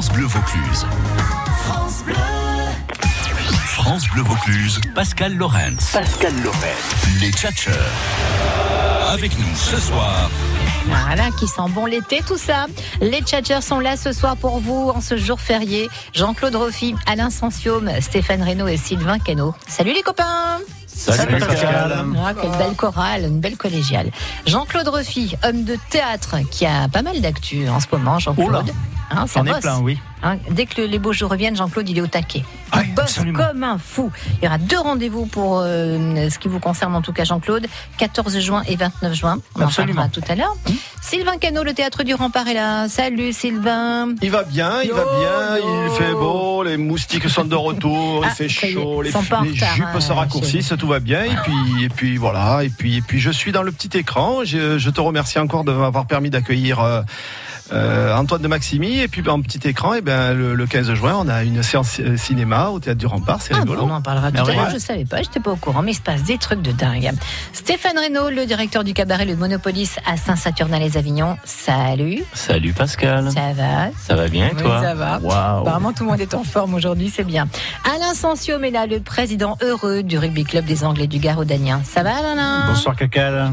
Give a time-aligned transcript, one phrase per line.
[0.00, 0.86] France Bleu Vaucluse.
[1.64, 2.14] France Bleu.
[3.66, 5.92] France Bleu Vaucluse, Pascal Lorenz.
[5.92, 7.20] Pascal Lorenz.
[7.20, 7.74] Les Tchatcheurs.
[9.10, 10.30] Avec nous ce soir,
[10.86, 12.66] Voilà, qui sent bon l'été, tout ça.
[13.02, 15.90] Les tchatchers sont là ce soir pour vous en ce jour férié.
[16.14, 19.54] Jean-Claude Roffi, Alain Sensium, Stéphane Reynaud et Sylvain Cano.
[19.68, 20.60] Salut les copains
[21.00, 22.04] Salut, Pascal.
[22.22, 24.10] Ah, quelle belle chorale, une belle collégiale.
[24.46, 28.18] Jean-Claude Roffi, homme de théâtre, qui a pas mal d'actu en ce moment.
[28.18, 28.70] Jean-Claude.
[29.10, 29.60] Hein, ça J'en ai bosse.
[29.60, 29.98] plein, oui.
[30.22, 32.44] Hein, dès que le- les beaux jours reviennent, Jean-Claude, il est au taquet.
[32.74, 33.38] Il Ouais, bosse absolument.
[33.48, 34.10] comme un fou.
[34.40, 37.66] Il y aura deux rendez-vous pour euh, ce qui vous concerne, en tout cas, Jean-Claude.
[37.98, 39.38] 14 juin et 29 juin.
[39.56, 40.02] On Absolument.
[40.02, 40.54] en parlera tout à l'heure.
[41.02, 42.88] Sylvain Cano, le théâtre du Rempart est là.
[42.88, 44.08] Salut Sylvain.
[44.22, 45.86] Il va bien, il va Yo, bien, yo.
[45.86, 49.10] il fait beau, les moustiques sont de retour, Ah, il fait y est, chaud, les,
[49.10, 52.96] les jupes hein, se raccourcissent, tout va bien, et puis, et puis voilà, et puis,
[52.98, 56.06] et puis je suis dans le petit écran, je, je te remercie encore de m'avoir
[56.06, 57.02] permis d'accueillir euh,
[57.72, 61.14] euh, Antoine de Maximi, et puis en petit écran, et ben, le, le 15 juin,
[61.18, 63.82] on a une séance cinéma au Théâtre du Rempart, c'est Ah, rigolo.
[63.84, 64.56] on en parlera tout Ah à ouais.
[64.56, 64.70] l'heure.
[64.72, 67.10] Je savais pas, j'étais pas au courant, mais il se passe des trucs de dingue.
[67.52, 71.36] Stéphane Reynaud, le directeur du cabaret Le Monopolis à Saint-Saturnin-les-Avignon.
[71.44, 72.24] Salut.
[72.34, 73.30] Salut Pascal.
[73.32, 75.14] Ça va Ça va bien et Oui, toi ça va.
[75.60, 77.48] Apparemment, tout le monde est en forme aujourd'hui, c'est bien.
[77.84, 81.82] Alain Sensium est là, le président heureux du rugby club des Anglais du Garo-Danien.
[81.84, 82.66] Ça va, Alain?
[82.68, 83.52] Bonsoir, Cacal.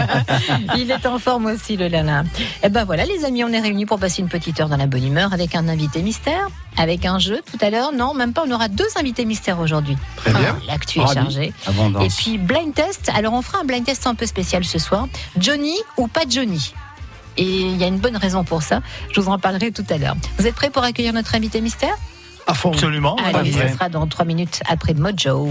[0.76, 2.24] Il est en forme aussi, le Lala.
[2.62, 4.86] Et ben voilà, les amis, on est réunis pour passer une petite heure dans la
[4.86, 7.92] bonne humeur avec un invité mystère, avec un jeu tout à l'heure.
[7.92, 9.96] Non, même pas, on aura deux invités mystères aujourd'hui.
[10.16, 10.56] Très bien.
[10.58, 11.52] Ah, L'actu est chargée.
[11.66, 12.04] Abondance.
[12.04, 13.10] Et puis, blind test.
[13.14, 15.08] Alors, on fera un blind test un peu spécial ce soir.
[15.38, 16.72] Johnny ou pas Johnny?
[17.36, 18.80] Et il y a une bonne raison pour ça.
[19.12, 20.16] Je vous en parlerai tout à l'heure.
[20.38, 21.94] Vous êtes prêts pour accueillir notre invité mystère?
[22.46, 22.72] À fond.
[22.72, 23.16] Absolument.
[23.24, 25.48] Allez, ce sera dans trois minutes après Mojo.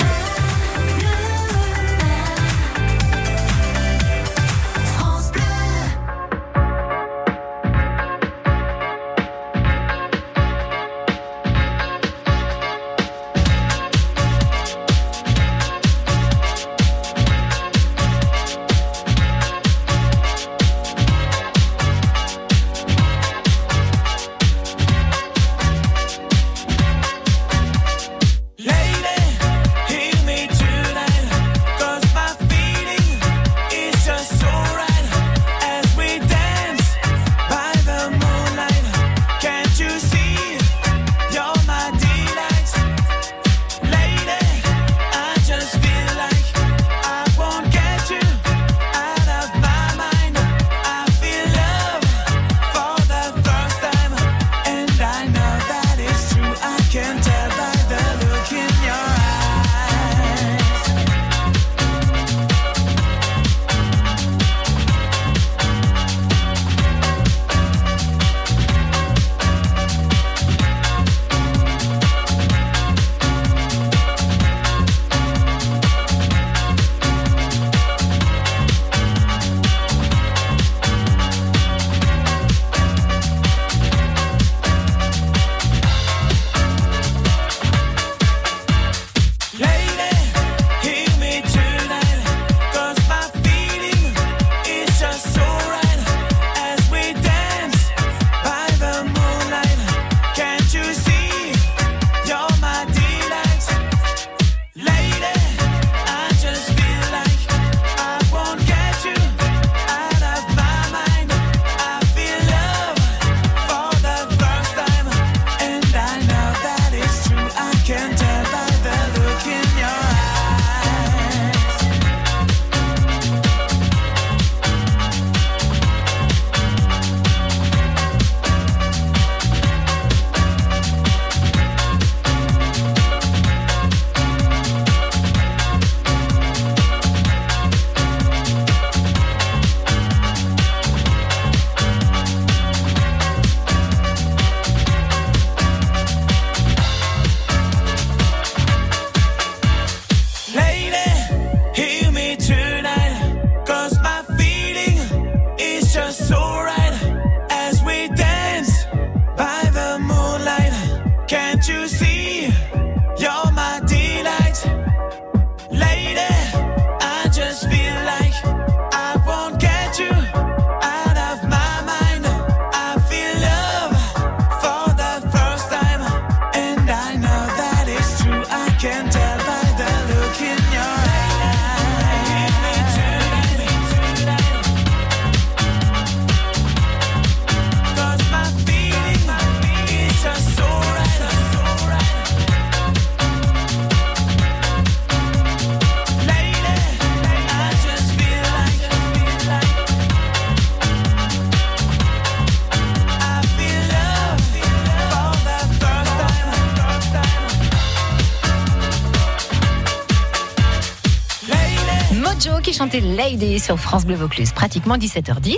[212.79, 215.57] Chantait Lady sur France Bleu Vaucluse, pratiquement 17h10.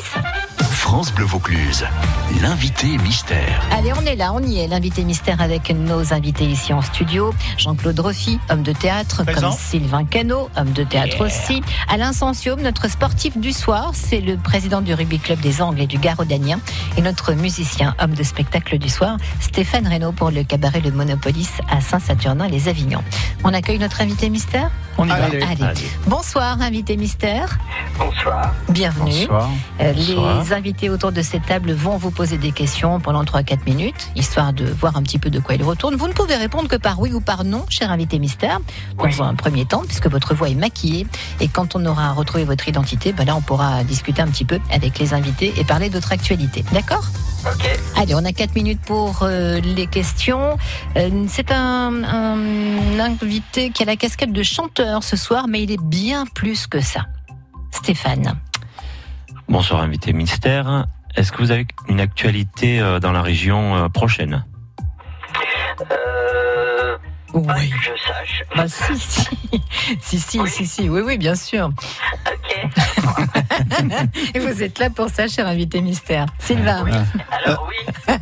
[0.72, 1.86] France Bleu Vaucluse,
[2.42, 3.62] l'invité mystère.
[3.72, 7.32] Allez, on est là, on y est, l'invité mystère avec nos invités ici en studio.
[7.60, 9.52] Jean-Claude Roffi, homme de théâtre, Présent.
[9.52, 11.62] comme Sylvain Cano, homme de théâtre aussi.
[11.88, 15.88] Alain Sensium, notre sportif du soir, c'est le président du rugby club des Angles et
[15.88, 16.60] du Garaudaniens.
[16.98, 21.52] Et notre musicien, homme de spectacle du soir, Stéphane Reynaud pour le cabaret Le Monopolis
[21.70, 23.04] à Saint-Saturnin-les Avignons.
[23.44, 25.16] On accueille notre invité mystère On y va.
[25.26, 25.74] Allez.
[26.06, 27.58] Bonsoir, invité mystère.
[27.98, 28.54] Bonsoir.
[28.70, 29.12] Bienvenue.
[29.28, 29.50] Bonsoir.
[29.80, 30.44] Euh, Bonsoir.
[30.44, 34.54] Les invités autour de cette table vont vous poser des questions pendant 3-4 minutes, histoire
[34.54, 35.96] de voir un petit peu de quoi ils retournent.
[35.96, 38.60] Vous ne pouvez répondre que par oui ou par non, cher invité mystère,
[38.98, 39.16] dans Oui.
[39.20, 41.08] un premier temps, puisque votre voix est maquillée.
[41.40, 44.60] Et quand on aura retrouvé votre identité, ben là, on pourra discuter un petit peu
[44.72, 46.64] avec les invités et parler d'autres actualités.
[46.74, 47.06] D'accord?
[47.46, 47.80] Ok.
[47.98, 50.58] Allez, on a 4 minutes pour euh, les questions.
[50.96, 55.72] Euh, C'est un, un invité qui a la casquette de chanteur ce soir, mais il
[55.72, 57.06] est bien plus que ça.
[57.72, 58.34] Stéphane.
[59.48, 60.88] Bonsoir invité mystère.
[61.16, 64.44] Est-ce que vous avez une actualité euh, dans la région euh, prochaine?
[65.92, 66.21] Euh,
[67.40, 67.70] pas Oui.
[67.70, 68.44] que je sache.
[68.56, 69.28] Bah si, si,
[70.02, 71.72] si, si, si, si, oui, oui, bien sûr.
[72.28, 72.68] Ok.
[74.36, 76.26] Et vous êtes là pour ça, cher invité mystère.
[76.40, 76.86] Sylvain.
[77.46, 78.16] Alors oui.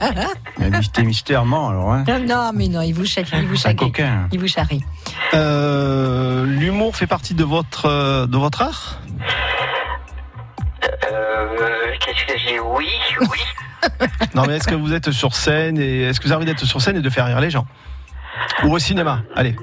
[0.73, 1.91] Invité mystèrement, alors.
[1.93, 2.03] Hein.
[2.07, 3.75] Non, non, mais non, il vous charrie, il vous charrie.
[3.75, 4.27] coquin.
[4.31, 4.83] Il vous charrie.
[5.33, 8.99] Euh, L'humour fait partie de votre, euh, de votre art?
[10.83, 12.59] Euh, Qu'est-ce que j'ai?
[12.59, 12.87] Oui,
[13.21, 13.39] oui.
[14.35, 16.65] Non, mais est-ce que vous êtes sur scène et est-ce que vous avez envie d'être
[16.65, 17.65] sur scène et de faire rire les gens?
[18.63, 19.55] Ou au cinéma Allez.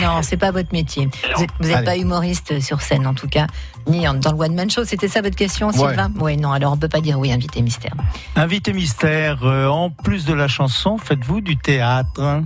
[0.00, 1.08] Non, c'est pas votre métier.
[1.36, 1.84] Vous êtes, vous êtes Allez.
[1.84, 3.46] pas humoriste sur scène, en tout cas,
[3.88, 4.84] ni dans le one man show.
[4.84, 6.12] C'était ça votre question, Sylvain?
[6.20, 6.52] Ouais, non.
[6.52, 7.92] Alors on peut pas dire oui, invité mystère.
[8.36, 12.42] Invité mystère, euh, en plus de la chanson, faites-vous du théâtre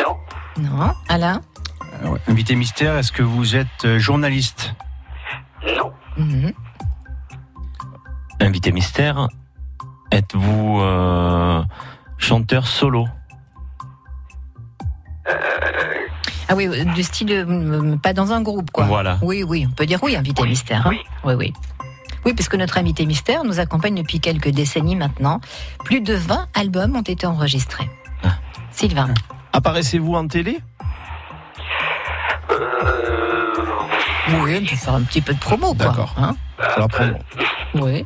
[0.00, 0.16] Non.
[0.58, 1.40] Non, Alain?
[2.02, 2.18] Euh, ouais.
[2.28, 4.74] Invité mystère, est-ce que vous êtes euh, journaliste?
[5.76, 5.92] Non.
[6.16, 6.52] Mhm.
[8.40, 9.28] Invité mystère,
[10.10, 11.62] êtes-vous euh,
[12.22, 13.06] chanteur solo
[16.48, 18.84] Ah oui, euh, du style euh, pas dans un groupe, quoi.
[18.84, 19.18] Voilà.
[19.22, 20.86] Oui, oui, on peut dire oui, invité mystère.
[20.86, 20.90] hein.
[20.90, 21.00] Oui.
[21.24, 21.52] oui, oui.
[22.24, 25.40] Oui, puisque notre invité mystère nous accompagne depuis quelques décennies maintenant.
[25.84, 27.90] Plus de 20 albums ont été enregistrés.
[28.22, 28.34] Ah.
[28.70, 29.12] Sylvain.
[29.52, 30.60] Apparaissez-vous en télé?
[34.44, 35.86] Oui, on peut faire un petit peu de promo, quoi.
[35.86, 36.14] D'accord.
[36.16, 36.36] Hein
[36.74, 37.14] C'est la promo.
[37.74, 38.04] oui.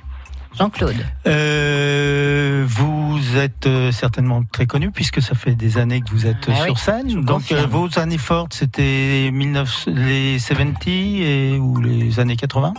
[0.59, 0.97] Jean-Claude.
[1.27, 6.49] Euh, Vous êtes euh, certainement très connu puisque ça fait des années que vous êtes
[6.49, 7.25] Ah sur oui, scène.
[7.25, 12.73] Donc euh, vos années fortes, c'était 19 les 70 et, ou les années 80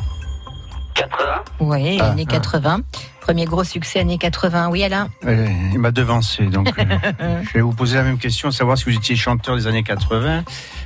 [0.96, 1.26] 80.
[1.60, 2.80] Oui, Ah, années 80.
[3.22, 4.70] Premier gros succès, années 80.
[4.70, 5.10] Oui, Alain.
[5.26, 8.86] Euh, Il m'a devancé, donc euh, je vais vous poser la même question, savoir si
[8.86, 10.44] vous étiez chanteur des années 80.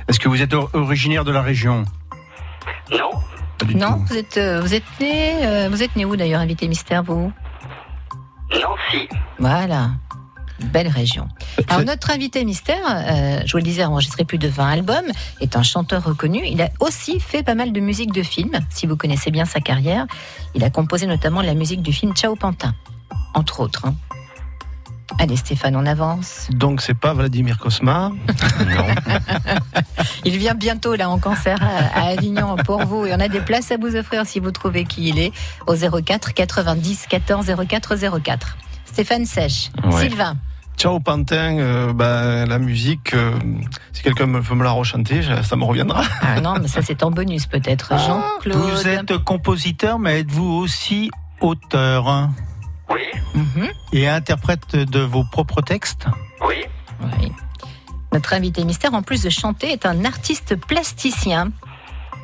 [0.08, 1.84] Est-ce que vous êtes or- originaire de la région?
[2.90, 3.10] Non.
[3.66, 4.04] Pas du Non, tout.
[4.08, 7.32] vous êtes, euh, vous êtes né, euh, vous êtes né où d'ailleurs, invité mystère, vous?
[8.52, 9.08] Nancy.
[9.38, 9.90] Voilà.
[10.72, 11.26] Belle région.
[11.68, 15.06] Alors notre invité mystère, euh, je vous le disais, a enregistré plus de 20 albums,
[15.40, 16.40] est un chanteur reconnu.
[16.46, 19.60] Il a aussi fait pas mal de musique de film, si vous connaissez bien sa
[19.60, 20.06] carrière.
[20.54, 22.74] Il a composé notamment la musique du film Ciao Pantin,
[23.34, 23.86] entre autres.
[23.86, 23.94] hein.
[25.18, 26.48] Allez Stéphane, on avance.
[26.52, 28.12] Donc c'est pas Vladimir Kosma.
[28.60, 28.86] Non.
[30.24, 33.70] Il vient bientôt là en concert à, Avignon pour vous et on a des places
[33.72, 35.32] à vous offrir si vous trouvez qui il est
[35.66, 38.56] au 04 90 14 04 04.
[38.84, 40.02] Stéphane Sèche, Ouais.
[40.02, 40.36] Sylvain.
[40.78, 43.32] Ciao Pantin, euh, ben, la musique, euh,
[43.92, 46.02] si quelqu'un me peut me la rechanter, ça me reviendra.
[46.22, 47.92] Ah non, mais ça c'est en bonus peut-être.
[47.98, 48.56] Jean-Claude.
[48.56, 52.08] Vous êtes compositeur, mais êtes-vous aussi auteur?
[52.08, 52.30] hein,
[52.92, 53.00] Oui.
[53.34, 53.68] Mhm.
[53.92, 56.06] et interprète de vos propres textes
[56.46, 56.56] Oui.
[57.00, 57.32] Oui.
[58.12, 61.50] Notre invité mystère, en plus de chanter, est un artiste plasticien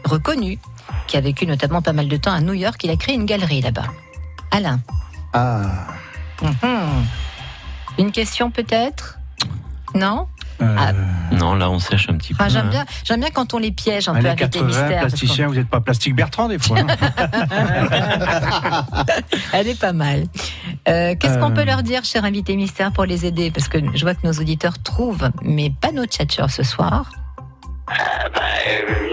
[0.04, 0.58] reconnu
[1.06, 2.82] qui a vécu notamment pas mal de temps à New York.
[2.84, 3.86] Il a créé une galerie là-bas.
[4.50, 4.80] Alain.
[5.32, 5.86] Ah,
[6.42, 7.04] Mhm.
[7.98, 9.18] Une question peut-être?
[9.94, 10.28] Non?
[10.60, 10.92] Euh, Ah.
[11.32, 12.42] Non, là on sèche un petit peu.
[12.44, 12.70] Ah, J'aime hein.
[12.70, 14.88] bien, j'aime bien quand on les piège un peu années invité 80, mystère.
[15.02, 16.86] parce plasticien, vous n'êtes pas plastique Bertrand des fois hein
[19.52, 20.24] Elle est pas mal.
[20.88, 21.54] Euh, Qu'est-ce qu'on Euh.
[21.54, 23.50] peut leur dire, cher invité mystère, pour les aider?
[23.50, 27.10] Parce que je vois que nos auditeurs trouvent, mais pas nos tchatcheurs ce soir.
[27.86, 27.94] Ah,
[28.34, 29.08] bah, euh,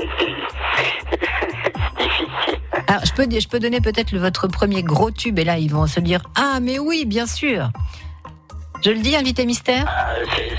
[1.97, 2.57] difficile.
[2.87, 5.87] Alors, je peux, je peux donner peut-être votre premier gros tube, et là, ils vont
[5.87, 7.69] se dire Ah, mais oui, bien sûr
[8.83, 10.13] Je le dis, invité mystère Ah,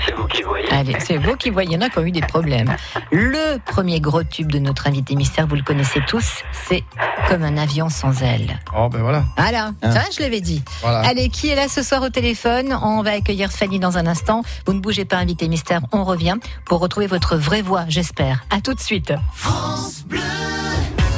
[0.05, 0.69] c'est vous qui voyez.
[0.71, 2.75] Allez, c'est vous qui voyez, il y en a qui ont eu des problèmes.
[3.11, 6.83] Le premier gros tube de notre invité mystère, vous le connaissez tous, c'est
[7.29, 8.59] comme un avion sans ailes.
[8.77, 9.23] Oh, ben voilà.
[9.37, 9.91] Voilà, Ah.
[9.91, 10.63] ça je l'avais dit.
[10.81, 10.99] voilà.
[11.07, 12.77] Allez, qui est là ce soir au téléphone?
[12.81, 14.43] On va accueillir Fanny dans un instant.
[14.65, 18.43] Vous ne bougez pas, invité mystère, on revient pour retrouver votre vraie voix, j'espère.
[18.49, 19.13] À tout de suite.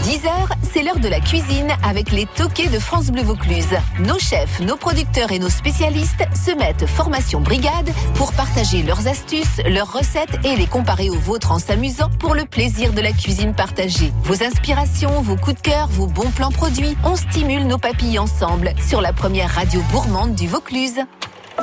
[0.09, 3.77] 10h, c'est l'heure de la cuisine avec les toquets de France Bleu Vaucluse.
[3.99, 9.61] Nos chefs, nos producteurs et nos spécialistes se mettent formation brigade pour partager leurs astuces,
[9.67, 13.53] leurs recettes et les comparer aux vôtres en s'amusant pour le plaisir de la cuisine
[13.53, 14.11] partagée.
[14.23, 18.73] Vos inspirations, vos coups de cœur, vos bons plans produits, on stimule nos papilles ensemble
[18.83, 21.01] sur la première radio gourmande du Vaucluse.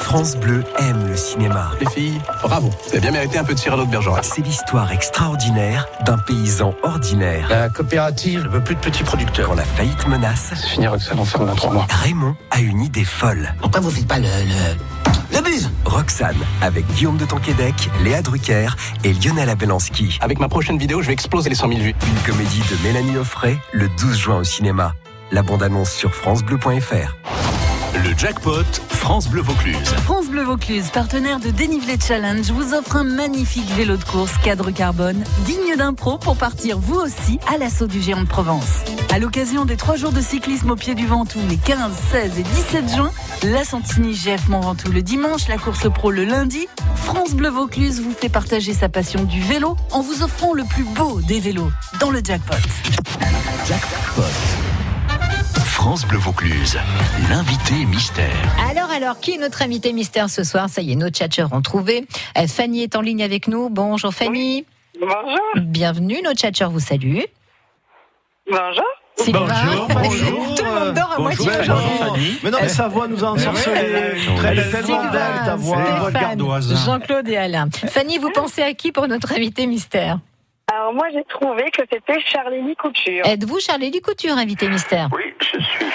[0.01, 1.71] France Bleu aime le cinéma.
[1.81, 2.69] Les filles, bravo.
[2.69, 4.25] Vous avez bien mérité un peu de Cyrano de Bergerac.
[4.25, 7.47] C'est l'histoire extraordinaire d'un paysan ordinaire.
[7.49, 9.49] La coopérative ne veut plus de petits producteurs.
[9.49, 11.87] Quand la faillite menace, C'est fini, Roxane, on ferme dans trois mois.
[11.91, 13.53] Raymond a une idée folle.
[13.61, 15.71] Pourquoi vous faites pas le, le, le buzz?
[15.85, 18.69] Roxane, avec Guillaume de Tonquédec, Léa Drucker
[19.05, 20.19] et Lionel Abelanski.
[20.21, 21.95] Avec ma prochaine vidéo, je vais exploser les 100 000 vues.
[22.07, 24.95] Une comédie de Mélanie Offray, le 12 juin au cinéma.
[25.33, 27.17] La bande-annonce sur francebleu.fr.
[28.05, 29.89] Le jackpot France Bleu Vaucluse.
[30.05, 34.71] France Bleu Vaucluse, partenaire de Dénivelé Challenge, vous offre un magnifique vélo de course cadre
[34.71, 38.83] carbone, digne d'un pro pour partir vous aussi à l'assaut du géant de Provence.
[39.15, 42.43] À l'occasion des trois jours de cyclisme au pied du Ventoux, les 15, 16 et
[42.43, 43.11] 17 juin,
[43.45, 48.01] la Santini GF Mont Ventoux le dimanche, la course pro le lundi, France Bleu Vaucluse
[48.03, 51.71] vous fait partager sa passion du vélo en vous offrant le plus beau des vélos
[51.99, 52.57] dans le jackpot.
[55.87, 56.77] France Bleu Vaucluse.
[57.31, 58.27] L'invité mystère.
[58.69, 60.69] Alors, alors, qui est notre invité mystère ce soir?
[60.69, 62.09] Ça y est, nos tchatcheurs ont trouvé.
[62.37, 63.69] Euh, Fanny est en ligne avec nous.
[63.71, 64.65] Bonjour Fanny.
[65.01, 65.39] Bonjour.
[65.55, 67.23] Bienvenue, nos tchatcheurs vous saluent.
[68.51, 68.85] Bonjour.
[69.15, 69.47] Sylvain.
[69.47, 70.55] Bonjour, bonjour.
[70.57, 72.01] Tout le monde dort à moitié Bonjour, aujourd'hui.
[72.01, 72.39] Fanny.
[72.43, 74.17] Mais non, mais sa voix nous a ensorcelés.
[74.45, 75.85] Elle est tellement Sylvain, belle, ta voix.
[75.85, 76.85] Stéphane, gardoise.
[76.85, 77.69] Jean-Claude et Alain.
[77.71, 80.19] Fanny, vous pensez à qui pour notre invité mystère?
[80.79, 83.25] Alors moi j'ai trouvé que c'était Charlélie Couture.
[83.25, 85.87] Êtes-vous Charlie Couture, invité mystère Oui, je suis.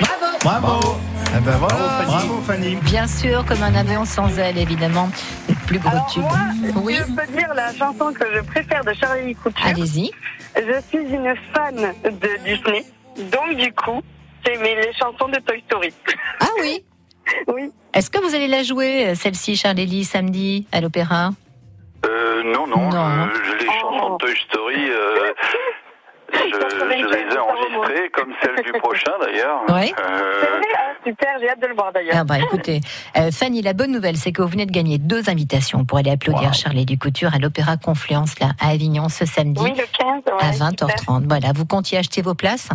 [0.44, 0.98] Bravo.
[1.38, 2.04] Eh ben voilà.
[2.06, 2.76] Bravo Fanny.
[2.78, 5.10] Bien sûr, comme un avion sans aile, évidemment.
[5.48, 6.24] Le plus gros Alors tube.
[6.24, 6.96] moi, Oui.
[6.98, 9.64] je peux dire la chanson que je préfère de Charlélie Couture.
[9.66, 10.10] Allez-y.
[10.56, 12.84] Je suis une fan de Disney,
[13.32, 14.02] donc du coup,
[14.44, 15.94] c'est mes- les chansons de Toy Story.
[16.40, 16.84] Ah oui
[17.48, 17.70] Oui.
[17.94, 21.30] Est-ce que vous allez la jouer, euh, celle-ci, Charlélie, samedi, à l'opéra?
[22.06, 22.90] Euh, non, non.
[22.90, 22.98] Non.
[22.98, 23.28] euh,
[23.60, 25.34] les chansons de Toy Story, euh,
[26.34, 29.62] je, je les ai enregistrées, comme celle du prochain d'ailleurs.
[29.70, 29.94] Ouais.
[30.00, 32.16] Euh, Ah, Super, j'ai hâte de le voir d'ailleurs.
[32.20, 32.80] Ah bah écoutez,
[33.18, 36.12] euh, Fanny, la bonne nouvelle, c'est que vous venez de gagner deux invitations pour aller
[36.12, 40.34] applaudir Charlie Ducouture à l'Opéra Confluence, là, à Avignon, ce samedi, Oui, le 15, ouais,
[40.40, 40.88] à super.
[40.88, 41.28] 20h30.
[41.28, 42.70] Voilà, vous comptiez acheter vos places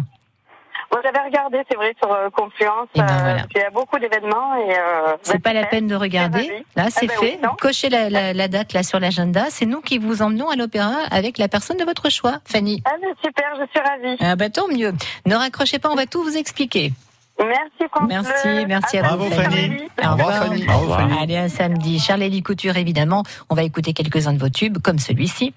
[0.97, 2.89] Moi j'avais regardé, c'est vrai, sur euh, Confluence.
[2.95, 3.47] Eh ben, euh, voilà.
[3.55, 4.79] Il y a beaucoup d'événements et.
[4.79, 6.39] Euh, C'est bah, pas la peine de regarder.
[6.43, 6.65] Ah bah oui.
[6.75, 7.41] Là, c'est Ah bah oui, fait.
[7.61, 9.45] Cochez la, la- la date là sur l'agenda.
[9.51, 12.83] C'est nous qui vous emmenons à l'opéra avec la personne de votre choix, Fanny.
[12.87, 14.17] Ah mais super, je suis ravie.
[14.21, 14.95] Ah bah tant mieux.
[15.27, 16.93] Ne raccrochez pas, on va tout vous expliquer.
[17.39, 19.29] Merci France Merci, merci à, vous.
[19.29, 19.77] Bravo, Fanny.
[20.03, 20.33] Au revoir.
[20.47, 20.65] Fanny.
[20.65, 21.19] Bravo, Fanny.
[21.21, 21.99] Allez, à samedi.
[21.99, 23.23] Charlélie Couture, évidemment.
[23.51, 25.53] On va écouter quelques-uns de vos tubes, comme celui-ci.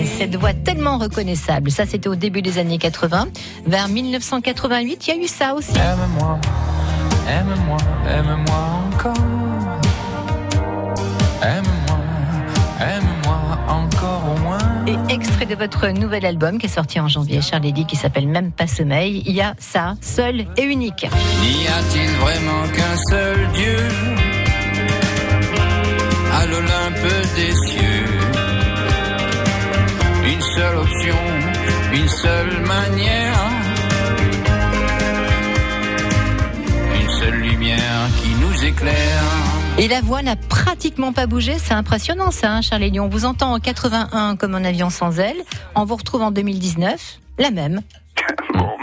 [0.00, 3.28] Et Cette voix tellement reconnaissable, ça c'était au début des années 80.
[3.66, 5.76] Vers 1988, il y a eu ça aussi.
[5.76, 6.38] Aime-moi,
[7.28, 7.76] aime-moi,
[8.08, 9.24] aime-moi encore.
[11.42, 11.98] Aime-moi,
[12.80, 14.58] aime-moi encore au moins.
[14.86, 18.52] Et extrait de votre nouvel album qui est sorti en janvier, Charlélie, qui s'appelle Même
[18.52, 21.06] pas sommeil, il y a ça, seul et unique.
[21.42, 23.76] N'y a-t-il vraiment qu'un seul Dieu
[26.32, 27.95] à l'Olympe des cieux?
[30.56, 31.16] Seule option,
[31.92, 33.38] une seule manière,
[36.98, 39.22] une seule lumière qui nous éclaire.
[39.76, 43.00] Et la voix n'a pratiquement pas bougé, c'est impressionnant ça, hein, Charlélie.
[43.00, 45.36] On vous entend en 81 comme un avion sans aile,
[45.74, 47.82] on vous retrouve en 2019, la même.
[48.54, 48.75] bon,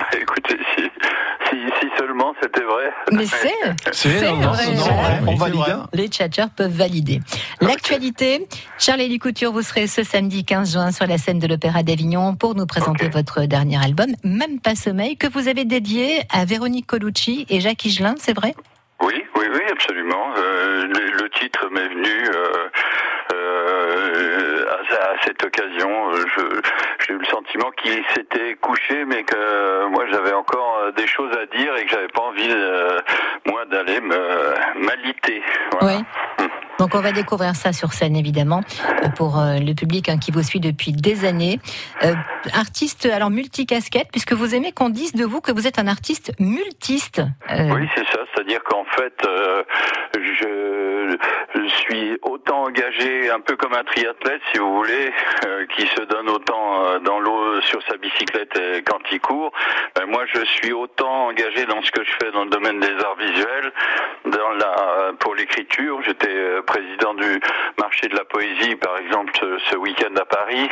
[2.43, 2.91] c'était vrai.
[3.11, 4.73] Mais c'est, C'est, non, non, vrai.
[4.75, 5.61] non, on Oui, valide.
[5.65, 5.81] c'est vrai.
[5.93, 7.21] Les tchatchers peuvent valider.
[7.61, 8.47] L'actualité,
[8.77, 12.55] Charlélie Couture, vous serez ce samedi 15 juin sur la scène de l'Opéra d'Avignon pour
[12.55, 17.45] nous présenter votre dernier album, Même pas sommeil, que vous avez dédié à Véronique Colucci
[17.49, 18.53] et Jacques Higelin, c'est vrai?
[19.05, 20.33] Oui, oui, oui, absolument.
[20.37, 22.69] Euh, le, le titre m'est venu euh,
[23.33, 26.11] euh, à, à cette occasion.
[27.05, 31.45] J'ai eu le sentiment qu'il s'était couché, mais que moi j'avais encore des choses à
[31.55, 32.49] dire et que j'avais pas envie,
[33.45, 34.53] moi, d'aller me
[34.85, 35.43] m'aliter.
[35.79, 35.97] Voilà.
[36.39, 36.45] Oui.
[36.79, 38.61] Donc on va découvrir ça sur scène évidemment
[39.03, 41.59] euh, pour euh, le public hein, qui vous suit depuis des années.
[42.03, 42.13] Euh,
[42.53, 46.33] artiste alors multicasquette puisque vous aimez qu'on dise de vous que vous êtes un artiste
[46.39, 47.21] multiste.
[47.51, 48.19] Euh, Oui, c'est ça.
[48.33, 49.13] C'est-à-dire qu'en fait,
[50.15, 50.72] je,
[51.55, 55.11] je, je suis autant engagé, un peu comme un triathlète, si vous voulez,
[55.47, 59.51] euh, qui se donne autant euh, dans l'eau sur sa bicyclette euh, quand il court.
[59.95, 62.93] Ben, moi, je suis autant engagé dans ce que je fais dans le domaine des
[63.03, 63.71] arts visuels,
[64.25, 66.01] dans la pour l'écriture.
[66.03, 67.39] J'étais président du
[67.79, 69.31] marché de la poésie, par exemple,
[69.69, 70.69] ce, week-end à Paris,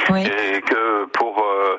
[0.56, 1.78] et que pour euh,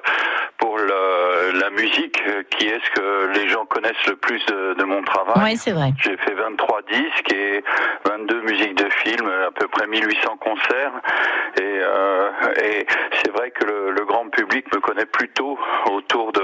[0.59, 4.85] pour le- la musique, qui est ce que les gens connaissent le plus de, de
[4.85, 5.35] mon travail.
[5.45, 5.93] Oui, c'est vrai.
[6.03, 7.63] J'ai fait 23 disques et
[8.05, 10.93] 22 musiques de films, à peu près 1800 concerts.
[11.59, 12.31] Et, euh,
[12.63, 12.87] et
[13.23, 15.59] c'est vrai que le, le grand public me connaît plutôt
[15.91, 16.43] autour de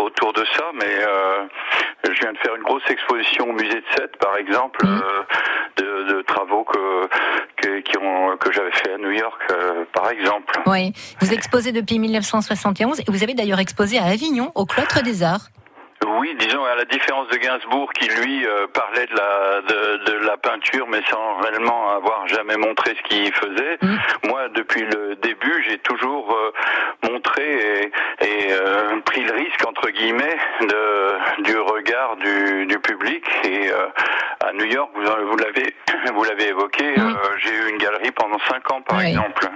[0.00, 1.44] autour de ça, mais euh,
[2.04, 5.22] je viens de faire une grosse exposition au musée de Sète, par exemple, euh,
[5.76, 7.08] de, de travaux que
[7.56, 9.40] que, qui ont, que j'avais fait à New York,
[9.92, 10.60] par exemple.
[10.66, 15.22] Oui, vous exposez depuis 1971 et vous avez d'ailleurs exposé à Avignon, au Cloître des
[15.22, 15.48] Arts.
[16.06, 20.26] Oui, disons à la différence de Gainsbourg qui lui euh, parlait de la de, de
[20.26, 23.78] la peinture mais sans réellement avoir jamais montré ce qu'il faisait.
[24.24, 27.92] Moi, depuis le début, j'ai toujours euh, montré et,
[28.24, 33.70] et, euh, pris le risque entre guillemets de du regard du, du public et
[34.40, 35.74] à New York, vous l'avez
[36.14, 39.06] vous l'avez évoqué, euh, j'ai eu une galerie pendant cinq ans par Oui.
[39.08, 39.48] exemple.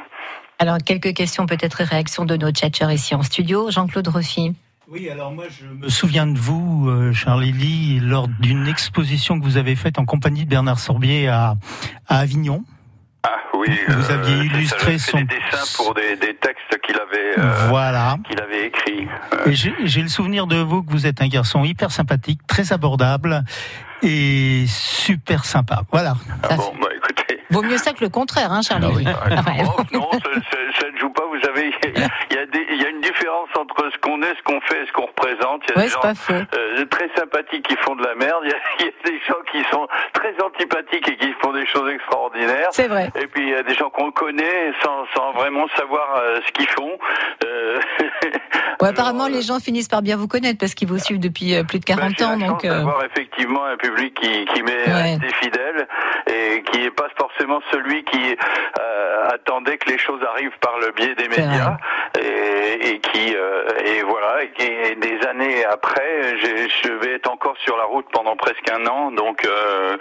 [0.59, 3.71] Alors, quelques questions, peut-être et réactions de nos tchatcheurs ici en studio.
[3.71, 4.55] Jean-Claude Roffi.
[4.89, 9.45] Oui, alors moi je me souviens de vous, euh, Charlie Lee, lors d'une exposition que
[9.45, 11.57] vous avez faite en compagnie de Bernard Sorbier à,
[12.09, 12.63] à Avignon.
[13.25, 16.81] Ah oui, Vous aviez euh, illustré j'avais fait son- des dessins pour des, des textes
[16.87, 18.17] qu'il avait euh, Voilà.
[18.29, 19.09] qu'il avait écrits.
[19.47, 23.43] Et j'ai le souvenir de vous que vous êtes un garçon hyper sympathique, très abordable
[24.03, 25.83] et super sympa.
[25.91, 26.15] Voilà.
[26.45, 27.41] Ah bon, bah écoutez.
[27.51, 31.11] Vaut mieux ça que le contraire, hein, Charlie Oh, non, ça, ça- ça ne joue
[31.11, 31.23] pas.
[31.29, 31.73] Vous savez,
[32.31, 32.36] il
[33.67, 35.63] entre ce qu'on est, ce qu'on fait et ce qu'on représente.
[35.69, 38.43] Il y a Ouais, des gens euh, très sympathiques qui font de la merde.
[38.45, 41.53] Il y, a, il y a des gens qui sont très antipathiques et qui font
[41.53, 42.69] des choses extraordinaires.
[42.71, 43.11] C'est vrai.
[43.21, 46.53] Et puis il y a des gens qu'on connaît sans, sans vraiment savoir euh, ce
[46.53, 46.99] qu'ils font.
[47.45, 47.79] Euh,
[48.83, 51.79] Ouais, apparemment, les gens finissent par bien vous connaître parce qu'ils vous suivent depuis plus
[51.79, 52.37] de 40 ans.
[52.37, 55.17] Donc, euh, d'avoir effectivement un public qui, qui m'est Ouais.
[55.19, 55.89] resté fidèle
[56.31, 58.37] et qui n'est pas forcément celui qui
[59.33, 61.79] attendait que les choses arrivent par le biais des médias
[62.21, 67.77] et, et qui euh, et voilà et, des années après je vais être encore sur
[67.77, 69.97] la route pendant presque un an donc euh,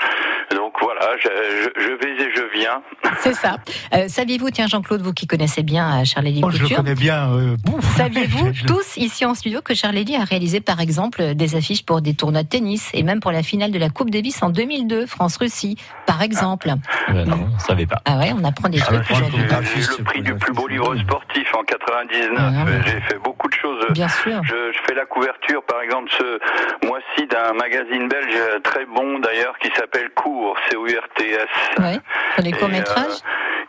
[0.56, 2.82] donc voilà je, je, je vais et je viens
[3.20, 3.58] c'est ça.
[3.94, 7.32] Euh, Saviez-vous, tiens, Jean-Claude, vous qui connaissez bien euh, Charlie Oh, je connais bien.
[7.34, 7.56] euh.
[7.98, 12.02] Saviez-vous tous ici en studio que Charlie Lee a réalisé par exemple des affiches pour
[12.02, 15.06] des tournois de tennis et même pour la finale de la Coupe Davis en 2002,
[15.06, 16.72] France-Russie, par exemple?
[17.08, 18.02] Ben non, on savait pas.
[18.06, 19.42] Ah ouais, on apprend des trucs aujourd'hui.
[19.76, 22.84] J'ai eu le prix du plus beau livre sportif en 99.
[22.86, 23.86] J'ai fait beaucoup de choses.
[23.92, 24.42] Bien sûr.
[24.44, 26.40] Je, je fais la couverture, par exemple, ce
[26.86, 31.48] mois-ci d'un magazine belge très bon d'ailleurs qui s'appelle Cours, C-O-U-R-T-S.
[31.76, 33.06] Pour les Et, courts-métrages.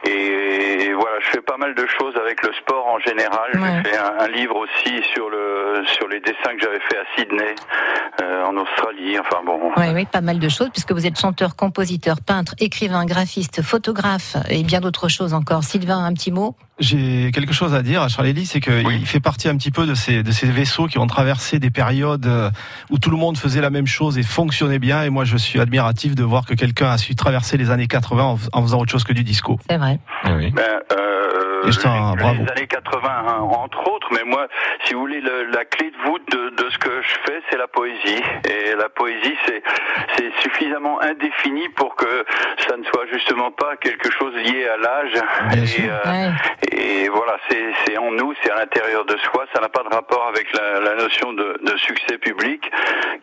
[0.07, 3.51] euh, et, voilà, je fais pas mal de choses avec le sport en général.
[3.55, 3.83] Ouais.
[3.85, 7.05] J'ai fait un, un livre aussi sur le sur les dessins que j'avais fait à
[7.17, 7.55] Sydney,
[8.23, 9.19] euh, en Australie.
[9.19, 9.71] Enfin bon.
[9.77, 14.37] Oui, oui, pas mal de choses, puisque vous êtes chanteur, compositeur, peintre, écrivain, graphiste, photographe
[14.51, 15.63] et bien d'autres choses encore.
[15.65, 19.21] Sylvain, un petit mot J'ai quelque chose à dire à Charlie Lee, c'est qu'il fait
[19.21, 22.51] partie un petit peu de ces, de ces vaisseaux qui ont traversé des périodes euh,
[22.91, 25.03] où tout le monde faisait la même chose et fonctionnait bien.
[25.03, 28.23] Et moi, je suis admiratif de voir que quelqu'un a su traverser les années 80
[28.23, 29.59] en, en faisant autre chose que du disco.
[29.71, 29.99] C'est vrai.
[30.25, 30.63] Ben,
[30.93, 31.06] euh,
[31.83, 32.43] T'en- les, bravo.
[32.45, 34.47] les années 80 hein, entre autres, mais moi,
[34.85, 37.57] si vous voulez, le- la clé de voûte de, de ce que je fais, c'est
[37.59, 38.23] la poésie.
[38.49, 39.63] Et la poésie, c'est
[40.17, 42.25] c'est suffisamment indéfini pour que
[42.69, 45.13] ça ne soit justement pas quelque chose lié à l'âge.
[45.85, 46.31] Et, euh,
[46.73, 49.45] et voilà, c'est c'est en nous, c'est à l'intérieur de soi.
[49.55, 52.71] Ça n'a pas de rapport avec la, la notion de, de succès public,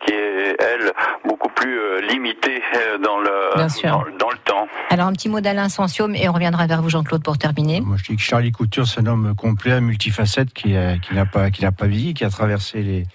[0.06, 0.92] qui est elle
[1.24, 3.58] beaucoup plus euh, limitée euh, le
[3.90, 4.66] dans, le- dans le temps.
[4.90, 7.80] Alors, un petit mot d'Alain Sensium et on reviendra vers vous, Jean-Claude, pour terminer.
[7.80, 11.24] Moi, je dis que Charlie Couture, c'est un homme complet, multifacette, qui, a- qui n'a
[11.24, 13.06] pas, qui n'a pas vieilli, qui a traversé les,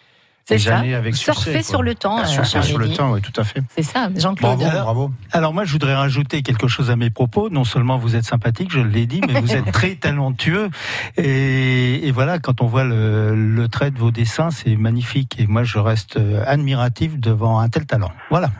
[0.49, 0.77] les ça.
[0.77, 1.51] années avec Surfer succès.
[1.59, 1.61] quoi.
[1.63, 3.61] sur le temps, Ah, euh, surfer sur le temps, oui, tout à fait.
[3.75, 4.59] C'est ça, Jean-Claude.
[4.59, 5.11] Bravo, Alors- bravo.
[5.33, 7.49] Alors moi, je voudrais rajouter quelque chose à mes propos.
[7.49, 10.69] Non seulement vous êtes sympathique, je l'ai dit, mais vous êtes très talentueux.
[11.17, 15.35] Et, et voilà, quand on voit le, le trait de vos dessins, c'est magnifique.
[15.37, 18.11] Et moi, je reste euh, admiratif devant un tel talent.
[18.29, 18.51] Voilà.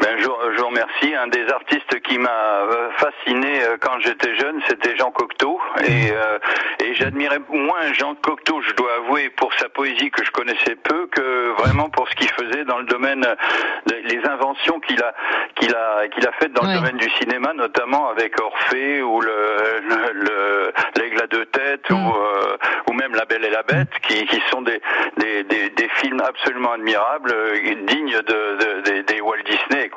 [0.00, 1.14] Ben, je, je vous remercie.
[1.14, 5.60] Un des artistes qui m'a euh, fasciné euh, quand j'étais jeune, c'était Jean Cocteau.
[5.84, 6.38] Et, euh,
[6.84, 11.06] et j'admirais moins Jean Cocteau, je dois avouer, pour sa poésie que je connaissais peu,
[11.06, 13.26] que vraiment pour ce qu'il faisait dans le domaine
[14.04, 15.14] les inventions qu'il a
[15.56, 19.80] qu'il a qu'il a faites dans le domaine du cinéma, notamment avec Orphée ou le
[19.88, 22.56] le- le- l'aigle à deux têtes ou euh,
[22.88, 24.80] ou même La Belle et la Bête, qui, qui sont des,
[25.16, 27.34] des, des, des films absolument admirables,
[27.86, 29.88] dignes de, de- des- des Walt Disney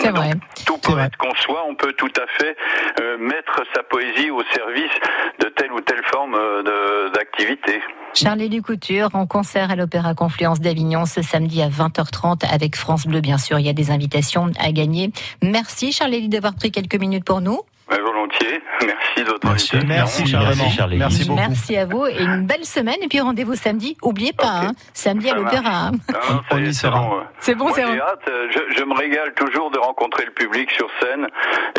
[0.00, 0.32] C'est vrai.
[0.66, 2.56] Tout poète qu'on soit, on peut tout à fait
[3.00, 4.92] euh, mettre sa poésie au service
[5.40, 7.80] de telle ou telle forme euh, d'activité.
[8.14, 13.20] Charlie Ducouture en concert à l'Opéra Confluence d'Avignon ce samedi à 20h30 avec France Bleu,
[13.20, 13.58] bien sûr.
[13.58, 15.10] Il y a des invitations à gagner.
[15.42, 17.60] Merci Charlie d'avoir pris quelques minutes pour nous.
[17.90, 18.62] Ouais, volontiers.
[18.86, 19.78] Merci de votre invitation.
[19.86, 20.98] Merci, Merci, Charlie.
[20.98, 21.40] Merci beaucoup.
[21.40, 22.96] Merci à vous et une belle semaine.
[23.02, 23.96] Et puis rendez-vous samedi.
[24.02, 25.90] Oubliez pas, hein, samedi à l'Opéra.
[26.50, 27.02] On y sera.
[27.40, 28.00] C'est bon, c'est j'ai bon.
[28.02, 28.20] hâte.
[28.28, 31.26] euh, Je, je me régale toujours de rencontrer le public sur scène.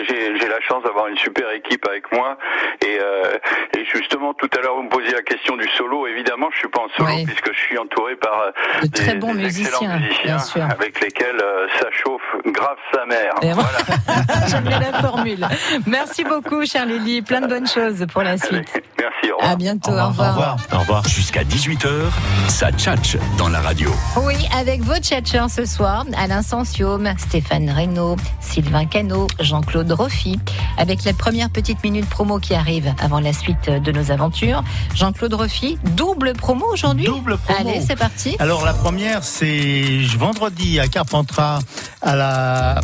[0.08, 2.38] J'ai la chance d'avoir une super équipe avec moi.
[2.86, 3.38] Et, euh,
[3.78, 6.08] et justement, tout à l'heure, vous me posiez la question du solo.
[6.08, 7.26] Évidemment, je suis pas en solo Oui.
[7.26, 10.64] puisque je suis entouré par euh, De des, très bons des musiciens, bien sûr.
[10.64, 13.34] avec lesquels euh, ça chauffe grave sa mère.
[13.44, 13.70] Et Voilà.
[14.48, 15.46] J'aime bien la formule.
[15.86, 17.22] Merci beaucoup, Charlie Lee.
[17.22, 18.68] Plein de bonnes choses pour la suite.
[19.00, 19.32] Merci.
[19.32, 19.52] Au revoir.
[19.52, 19.92] À bientôt.
[19.92, 20.58] Au revoir.
[20.74, 21.08] Au revoir.
[21.08, 21.90] Jusqu'à 18h,
[22.48, 23.92] ça tchatche dans la radio.
[24.24, 30.40] Oui, avec vos tchatcheurs ce soir, Alain Sensium, Stéphane Reynaud, Sylvain Cano, Jean-Claude Roffi.
[30.78, 34.64] Avec la première petite minute promo qui arrive avant la suite de nos aventures.
[34.96, 37.60] Jean-Claude Roffi, double promo aujourd'hui Double promo.
[37.60, 38.36] Allez, c'est parti.
[38.40, 41.60] Alors la première, c'est vendredi à Carpentras,
[42.02, 42.82] à la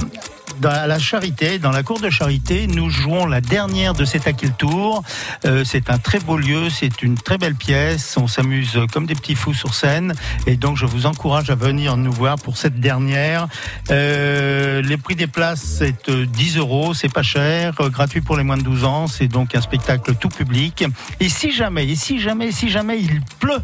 [0.60, 4.52] dans- la Charité, dans la cour de Charité, nous jouons la dernière de cet Aquil
[4.54, 5.04] Tour.
[5.46, 8.15] Euh, c'est un très beau lieu, c'est une très belle pièce.
[8.18, 10.13] On s'amuse comme des petits fous sur scène,
[10.48, 13.48] et donc je vous encourage à venir nous voir pour cette dernière.
[13.91, 18.38] Euh, les prix des places, c'est euh, 10 euros, c'est pas cher, euh, gratuit pour
[18.38, 19.08] les moins de 12 ans.
[19.08, 20.84] C'est donc un spectacle tout public.
[21.20, 23.62] Et si jamais, si jamais, si jamais il pleut.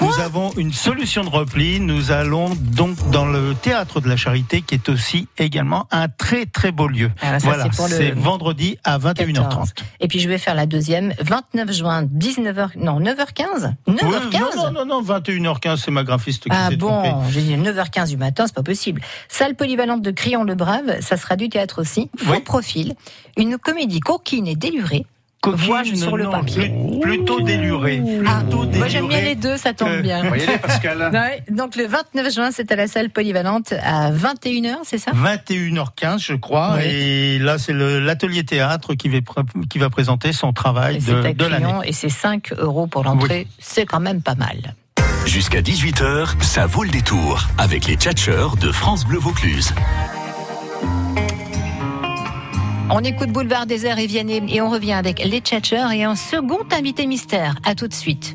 [0.00, 1.80] Nous avons une solution de repli.
[1.80, 6.46] Nous allons donc dans le théâtre de la Charité, qui est aussi également un très
[6.46, 7.10] très beau lieu.
[7.20, 9.32] Ah, ça, voilà, c'est le- vendredi à 21h30.
[9.34, 9.72] 14.
[10.00, 14.70] Et puis je vais faire la deuxième, 29 juin, 19h, non, 9h15 Oui, 9h15 non,
[14.72, 18.16] non, non, non, 21h15, c'est ma graphiste qui Ah s'est bon, j'ai dit 9h15 du
[18.16, 19.00] matin, c'est pas possible.
[19.28, 22.10] Salle polyvalente de Crillon-le-Brave, ça sera du théâtre aussi.
[22.16, 22.94] Faux profil,
[23.36, 25.06] une comédie coquine et délurée.
[25.42, 26.72] Coquine, sur le non, papier.
[27.00, 28.00] plus- plutôt déluré.
[28.26, 28.42] Ah,
[28.76, 30.22] moi j'aime bien les deux, ça tombe que- bien.
[30.24, 34.98] Voyez-les, Pascal Ouais, donc le 29 juin, c'est à la salle polyvalente à 21h, c'est
[34.98, 35.10] ça?
[35.12, 36.74] 21h15, je crois.
[36.76, 36.84] Oui.
[36.84, 41.00] Et là, c'est le- l'atelier théâtre qui va, pr- qui va présenter son travail Et
[41.00, 41.72] C'est de, à de l'année.
[41.86, 43.48] Et c'est 5 euros pour l'entrée.
[43.58, 44.74] C'est quand même pas mal.
[45.26, 49.72] Jusqu'à 18h, ça vaut le détour avec les tchatcheurs de France Bleu Vaucluse.
[52.90, 56.14] On écoute Boulevard des Airs et Vianney et on revient avec les tchatcheurs et un
[56.14, 57.56] second invité mystère.
[57.64, 58.34] À tout de suite.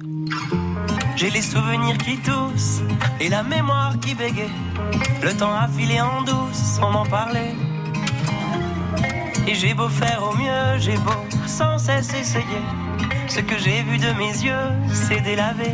[1.15, 2.81] J'ai les souvenirs qui toussent
[3.19, 4.49] et la mémoire qui bégaye.
[5.23, 7.55] Le temps a filé en douce sans m'en parler.
[9.47, 12.63] Et j'ai beau faire au mieux, j'ai beau sans cesse essayer.
[13.27, 15.71] Ce que j'ai vu de mes yeux, c'est délavé.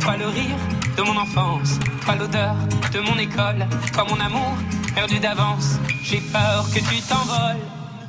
[0.00, 0.58] Toi le rire
[0.96, 2.54] de mon enfance, toi l'odeur
[2.92, 4.56] de mon école, toi mon amour
[4.94, 5.78] perdu d'avance.
[6.02, 7.73] J'ai peur que tu t'envoles.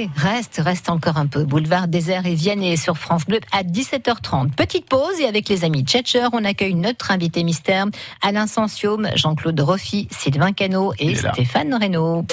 [0.00, 1.44] Allez, reste, reste encore un peu.
[1.44, 4.52] Boulevard Désert et Vianney sur France Bleu à 17h30.
[4.52, 7.84] Petite pause et avec les amis Tchatcher, on accueille notre invité mystère,
[8.22, 11.14] Alain Sensium, Jean-Claude Roffi, Sylvain Cano et.
[11.16, 12.24] Stéphane Reynaud.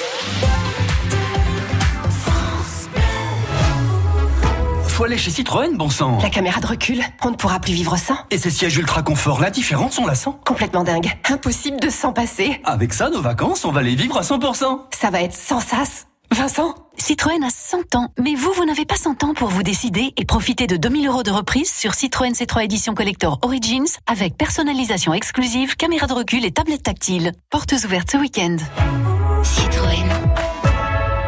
[4.88, 6.20] Faut aller chez Citroën, bon sang.
[6.22, 8.18] La caméra de recul, on ne pourra plus vivre sans.
[8.32, 10.32] Et ces sièges ultra confort, la différence, on la sent.
[10.46, 11.12] Complètement dingue.
[11.30, 12.62] Impossible de s'en passer.
[12.64, 14.84] Avec ça, nos vacances, on va les vivre à 100%.
[14.98, 16.08] Ça va être sans sas.
[16.32, 20.14] Vincent Citroën a 100 ans, mais vous, vous n'avez pas 100 ans pour vous décider
[20.18, 25.14] et profiter de 2000 euros de reprise sur Citroën C3 Edition Collector Origins avec personnalisation
[25.14, 27.32] exclusive, caméra de recul et tablette tactile.
[27.50, 28.58] Portes ouvertes ce week-end.
[29.44, 30.17] Citroën.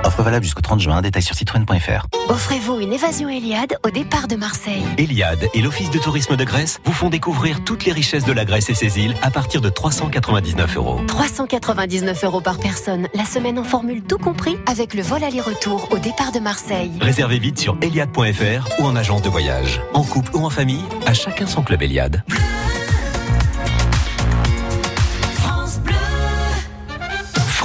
[0.04, 2.08] Offre valable jusqu'au 30 juin, détail sur citroën.fr.
[2.30, 4.84] Offrez-vous une évasion Eliade au départ de Marseille.
[4.98, 8.46] Eliade et l'Office de tourisme de Grèce vous font découvrir toutes les richesses de la
[8.46, 11.02] Grèce et ses îles à partir de 399 euros.
[11.08, 15.98] 399 euros par personne, la semaine en formule tout compris avec le vol aller-retour au
[15.98, 16.92] départ de Marseille.
[17.02, 19.82] Réservez vite sur eliade.fr ou en agence de voyage.
[19.94, 22.24] En couple ou en famille, à chacun son club Eliade.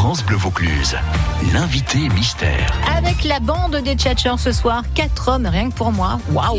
[0.04, 0.94] France Bleu Vaucluse,
[1.54, 2.70] l'invité mystère.
[2.94, 6.18] Avec la bande des Tchatchers ce soir, quatre hommes rien que pour moi.
[6.30, 6.58] Waouh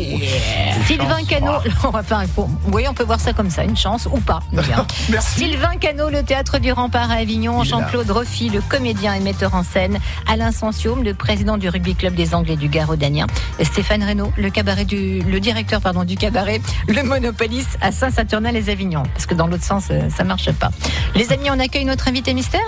[0.84, 1.52] Sylvain Cano,
[1.84, 2.48] on va faire un faux.
[2.64, 4.40] Vous voyez, on peut voir ça comme ça, une chance ou pas.
[5.20, 7.62] Sylvain Cano, le théâtre du Rempart à Avignon.
[7.62, 12.16] Jean-Claude Roffi, le comédien et metteur en scène, Alain Sensium, le président du rugby club
[12.16, 13.28] des Anglais du Garo-Danien,
[13.60, 19.04] et Stéphane Reynaud, le cabaret du, le directeur pardon du cabaret, le Monopolis à Saint-Saturnin-les-Avignon.
[19.14, 20.72] Parce que dans l'autre sens, euh, ça marche pas.
[21.14, 22.66] Les amis, on accueille notre invité mystère?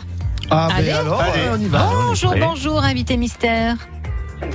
[0.50, 0.88] Ah, Allez.
[0.90, 1.22] ben alors,
[1.54, 1.88] on y va.
[1.92, 3.76] Bonjour, bonjour, invité mystère.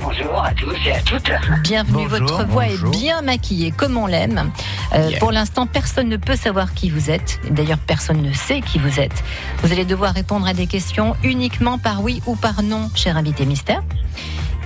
[0.02, 1.30] Bonjour à tous et à toutes.
[1.62, 2.88] Bienvenue, Bonjour, votre voix bonjour.
[2.94, 4.50] est bien maquillée comme on l'aime.
[4.94, 5.18] Euh, Yeah.
[5.18, 7.38] Pour l'instant, personne ne peut savoir qui vous êtes.
[7.50, 9.22] D'ailleurs, personne ne sait qui vous êtes.
[9.62, 13.44] Vous allez devoir répondre à des questions uniquement par oui ou par non, cher invité
[13.44, 13.82] mystère.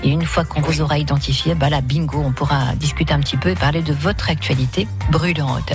[0.04, 3.36] Et une fois qu'on vous aura identifié, bah là, bingo, on pourra discuter un petit
[3.36, 5.72] peu et parler de votre actualité brûlante.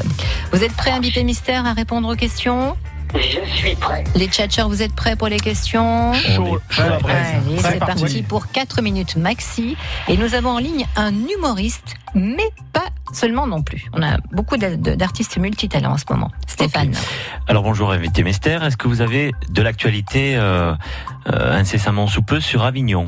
[0.53, 2.77] Vous êtes prêt, invité mystère, à répondre aux questions?
[3.15, 4.03] Je suis prêt.
[4.15, 6.59] les tchatchers, vous êtes prêts pour les questions Chaud.
[6.77, 8.01] Allez, C'est parti.
[8.01, 9.77] parti pour 4 minutes maxi.
[10.07, 13.85] Et nous avons en ligne un humoriste, mais pas seulement non plus.
[13.93, 16.31] On a beaucoup d'artistes multitalents en ce moment.
[16.47, 16.93] Stéphane.
[17.47, 20.73] Alors bonjour invité mystère, est-ce que vous avez de l'actualité euh,
[21.27, 23.05] euh, incessamment sous peu sur Avignon?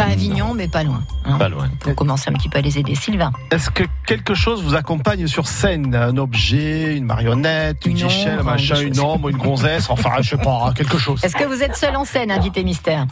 [0.00, 1.02] Pas Avignon, mais pas loin.
[1.26, 1.36] hein.
[1.36, 1.68] Pas loin.
[1.72, 2.94] On peut commencer un petit peu à les aider.
[2.94, 3.32] Sylvain.
[3.50, 5.94] Est-ce que quelque chose vous accompagne sur scène?
[5.94, 10.12] Un objet, une marionnette, une, Une échelle, un ombre, machin, une ombre, une gonzesse, enfin,
[10.22, 11.22] je sais pas, quelque chose.
[11.22, 13.06] Est-ce que vous êtes seul en scène, invité mystère?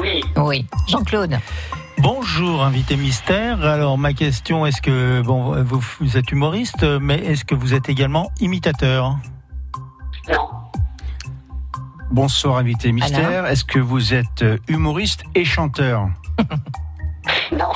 [0.00, 0.22] Oui.
[0.36, 0.66] Oui.
[0.86, 1.38] Jean-Claude.
[1.98, 3.60] Bonjour, invité mystère.
[3.64, 7.88] Alors, ma question, est-ce que, bon, vous, vous êtes humoriste, mais est-ce que vous êtes
[7.88, 9.16] également imitateur?
[12.12, 13.44] Bonsoir, invité mystère.
[13.46, 16.08] Est-ce que vous êtes euh, humoriste et chanteur?
[17.52, 17.68] Non.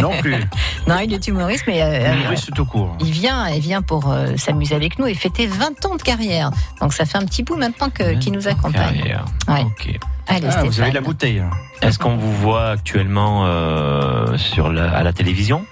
[0.00, 0.34] Non plus.
[0.88, 2.96] Non, il est humoriste, mais euh, humoriste tout court.
[3.00, 6.50] il vient, il vient pour euh, s'amuser avec nous et fêter 20 ans de carrière.
[6.80, 8.94] Donc ça fait un petit bout maintenant que- qu'il nous accompagne.
[8.98, 9.24] Carrière.
[9.48, 9.62] Ouais.
[9.64, 9.98] Ok.
[10.28, 11.40] Allez, Ah, vous avez de la bouteille.
[11.40, 11.50] hein.
[11.82, 15.66] Est-ce qu'on vous voit actuellement euh, sur la, à la télévision?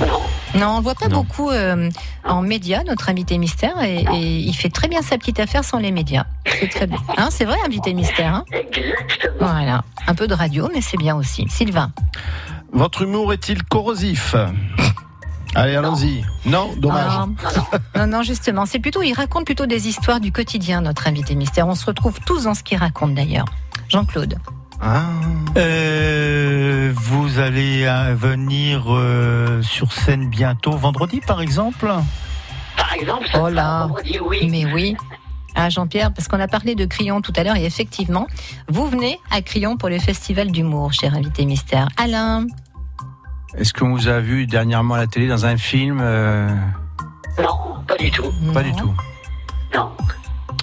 [0.00, 0.20] Non,
[0.54, 1.20] on ne voit pas Non.
[1.22, 1.88] beaucoup euh,
[2.24, 5.78] en médias, notre invité mystère, et, et il fait très bien sa petite affaire sans
[5.78, 6.24] les médias.
[6.60, 6.98] C'est très bien.
[7.16, 8.34] Hein, c'est vrai, invité mystère.
[8.34, 9.34] hein Exactement.
[9.52, 9.84] voilà.
[10.06, 11.46] Un peu de radio, mais c'est bien aussi.
[11.48, 11.92] Sylvain.
[12.72, 14.34] Votre humour est-il corrosif
[15.54, 16.24] Allez, allons-y.
[16.46, 17.12] Non, dommage.
[17.14, 21.34] Ah, non, non, justement, c'est plutôt, il raconte plutôt des histoires du quotidien, notre invité
[21.34, 21.68] mystère.
[21.68, 23.44] On se retrouve tous dans ce qu'il raconte d'ailleurs.
[23.90, 24.38] Jean-Claude.
[24.82, 25.02] Ah.
[25.56, 31.86] Euh, Vous allez euh, venir euh, sur scène bientôt, vendredi par exemple?
[32.76, 33.86] Par exemple, ça Oh là.
[33.86, 34.48] vendredi, oui.
[34.50, 34.96] Mais oui.
[35.54, 38.26] Ah, Jean-Pierre, parce qu'on a parlé de Crillon tout à l'heure, et effectivement,
[38.68, 41.88] vous venez à Crillon pour le festival d'humour, cher invité mystère.
[41.98, 42.46] Alain.
[43.56, 46.48] Est-ce qu'on vous a vu dernièrement à la télé dans un film euh,
[47.38, 48.32] Non, pas du tout.
[48.54, 48.90] Pas du tout.
[49.74, 49.90] Non.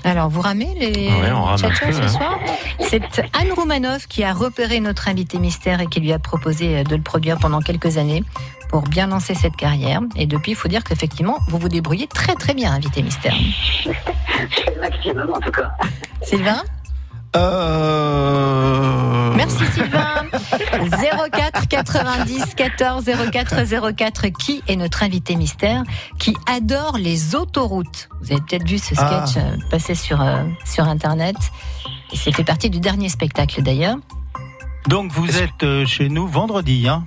[0.04, 2.08] Alors, vous ramez les Ouais, on rame un tchatchers peu, ce hein.
[2.08, 2.40] soir
[2.80, 3.02] C'est
[3.40, 6.96] Anne Roumanoff qui a repéré notre invité mystère et qui lui a proposé euh, de
[6.96, 8.24] le produire pendant quelques années.
[8.70, 10.02] pour bien lancer cette carrière.
[10.16, 13.34] Et depuis, il faut dire qu'effectivement, vous vous débrouillez très très bien, invité mystère.
[13.84, 15.72] C'est le maximum en tout cas.
[16.22, 16.62] Sylvain
[17.36, 19.34] Euh...
[19.36, 20.26] Merci Sylvain.
[21.32, 24.28] 04 90 14 04 04.
[24.30, 25.84] Qui est notre invité mystère
[26.18, 28.10] qui adore les autoroutes?
[28.22, 29.26] Vous avez peut-être vu ce Ah.
[29.28, 31.36] sketch euh, passer sur, euh, sur Internet.
[32.12, 33.98] Et c'est fait partie du dernier spectacle d'ailleurs.
[34.88, 37.06] Donc vous êtes euh, chez nous vendredi, hein?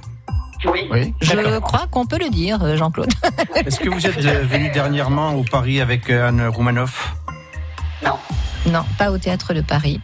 [0.64, 1.12] Oui.
[1.20, 3.12] Je crois qu'on peut le dire, Jean-Claude.
[3.56, 7.16] Est-ce que vous êtes venu dernièrement au Paris avec Anne Roumanoff
[8.04, 8.14] Non,
[8.98, 10.00] pas au théâtre de Paris.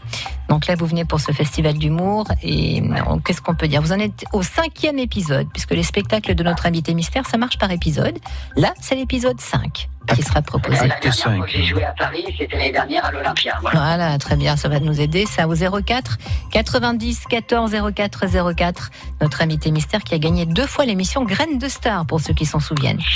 [0.48, 3.82] Donc là, vous venez pour ce festival d'humour et euh, qu'est-ce qu'on peut dire?
[3.82, 7.58] Vous en êtes au cinquième épisode, puisque les spectacles de notre invité mystère, ça marche
[7.58, 8.18] par épisode.
[8.56, 10.76] Là, c'est l'épisode 5 qui sera proposé.
[10.88, 13.56] La dernière fois que j'ai joué à Paris, c'était l'année dernière à l'Olympia.
[13.60, 13.78] Voilà.
[13.78, 15.26] Voilà, très bien, ça va nous aider.
[15.26, 16.18] Ça au 04
[16.52, 18.90] 90 14 04 04.
[19.20, 22.46] Notre invité mystère qui a gagné deux fois l'émission Graines de Star, pour ceux qui
[22.46, 23.00] s'en souviennent.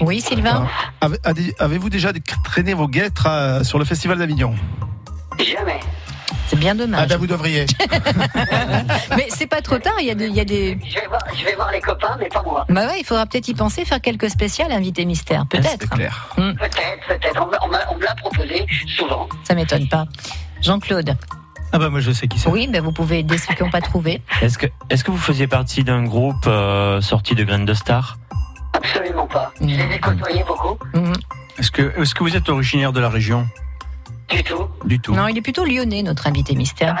[0.00, 0.66] Oui, Sylvain
[1.00, 2.10] Avez- avez- Avez-vous déjà
[2.42, 4.54] traîné vos guêtres euh, sur le Festival d'Avignon?
[5.38, 5.80] Jamais.
[6.48, 7.00] C'est bien dommage.
[7.02, 7.64] Ah ben vous devriez.
[9.16, 10.78] Mais c'est pas trop tard, il y a, de- il y a des...
[10.86, 12.64] Je vais, voir, je vais voir les copains, mais pas moi.
[12.68, 15.88] Bah ouais, il faudra peut-être y penser, faire quelques spéciales invité mystère, peut-être.
[15.90, 16.28] clair.
[16.36, 17.42] Hmm, Peut-être, peut-être.
[17.42, 19.28] On, me- on l'a proposé souvent.
[19.44, 20.04] ça m'étonne pas.
[20.60, 21.16] Jean-Claude.
[21.72, 22.48] Ah bah moi je sais qui c'est.
[22.48, 24.22] Oui, ben vous pouvez aider ceux qui n'ont pas trouvé.
[24.42, 28.16] Est-ce que, est-ce que vous faisiez partie d'un groupe euh, sorti de Graines de Star?
[28.74, 29.52] Absolument pas.
[29.60, 30.78] Je les ai côtoyés beaucoup.
[31.58, 33.46] Est-ce que, est-ce que vous êtes originaire de la région?
[34.30, 34.66] Du tout.
[34.84, 35.14] Du tout.
[35.14, 36.96] Non, il est plutôt lyonnais, notre invité mystère.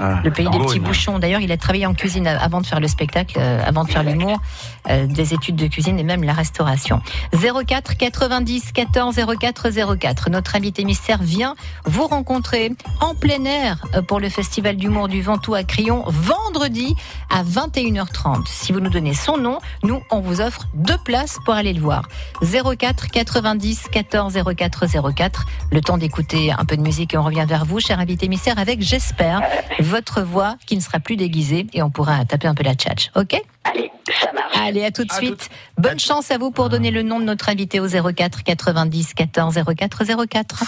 [0.00, 0.20] Ah.
[0.24, 1.18] Le pays des petits bouchons.
[1.18, 4.04] D'ailleurs, il a travaillé en cuisine avant de faire le spectacle, euh, avant de faire
[4.04, 4.40] l'humour,
[4.88, 7.00] euh, des études de cuisine et même la restauration.
[7.32, 10.30] 04 90 14 04 04.
[10.30, 15.20] Notre invité mystère vient vous rencontrer en plein air euh, pour le festival d'humour du
[15.20, 16.94] Ventoux à Crillon vendredi
[17.28, 18.46] à 21h30.
[18.46, 21.80] Si vous nous donnez son nom, nous on vous offre deux places pour aller le
[21.80, 22.08] voir.
[22.40, 25.46] 04 90 14 04 04.
[25.72, 28.58] Le temps d'écouter un peu de musique et on revient vers vous, cher invité mystère,
[28.58, 29.40] avec j'espère
[29.80, 33.10] votre voix qui ne sera plus déguisée et on pourra taper un peu la tchatch.
[33.16, 33.40] Ok?
[33.64, 34.56] Allez, ça marche.
[34.56, 35.48] Allez, à tout de suite.
[35.78, 39.58] Bonne chance à vous pour donner le nom de notre invité au 04 90 14
[39.76, 40.64] 04 04.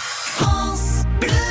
[1.21, 1.50] Thank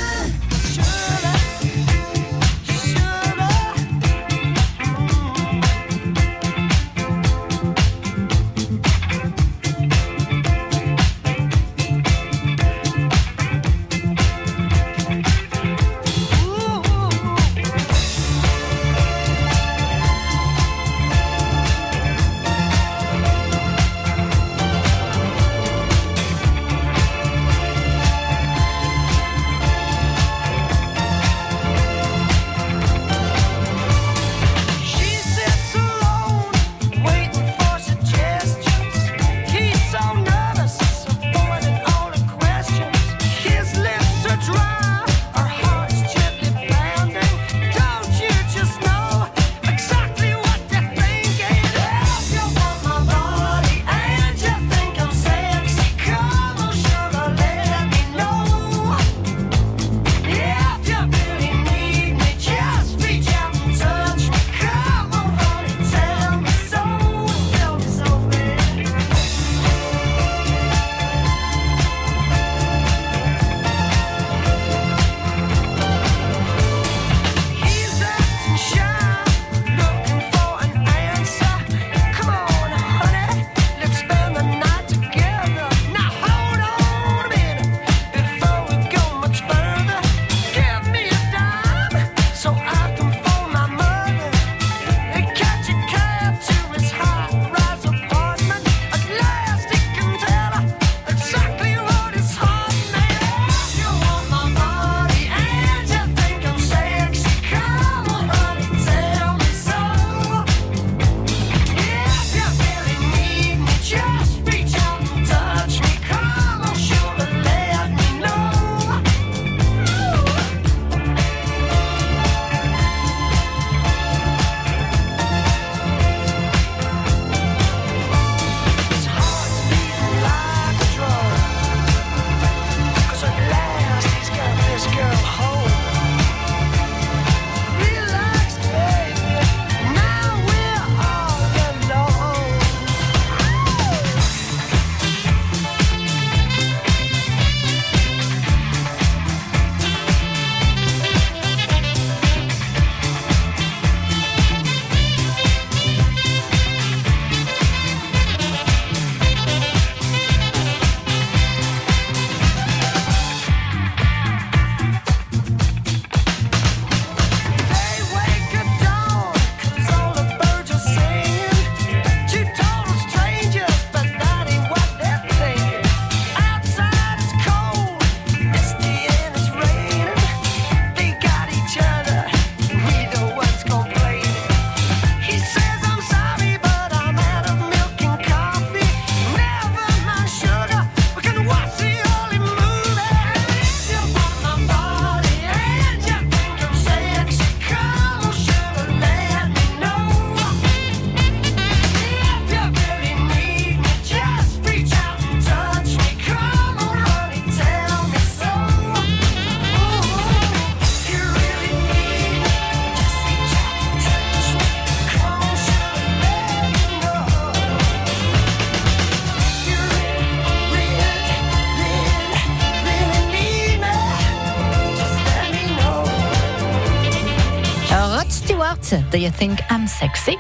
[228.91, 230.37] Do You Think I'm Sexy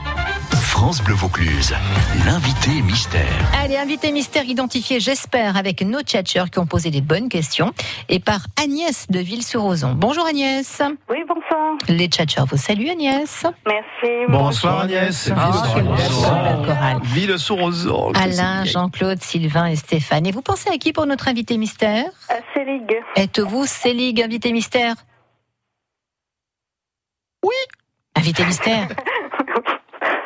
[0.61, 1.73] France Bleu Vaucluse,
[2.27, 3.23] l'invité mystère.
[3.63, 7.73] Allez, invité mystère identifié, j'espère, avec nos tchatcheurs qui ont posé des bonnes questions
[8.09, 9.93] et par Agnès de Ville-sur-Ozon.
[9.95, 10.83] Bonjour Agnès.
[11.09, 11.77] Oui, bonsoir.
[11.89, 13.47] Les tchatcheurs vous saluent Agnès.
[13.67, 14.15] Merci.
[14.29, 15.31] Bonsoir Agnès.
[15.37, 16.99] Ah, quelle belle chorale.
[17.05, 18.13] Ville sur Ozon.
[18.15, 20.27] Alain, Jean-Claude, Sylvain et Stéphane.
[20.27, 22.91] Et vous pensez à qui pour notre invité mystère À Célig.
[23.15, 24.97] Êtes-vous Célig, invité mystère
[27.45, 27.55] Oui.
[28.21, 28.87] Invité mystère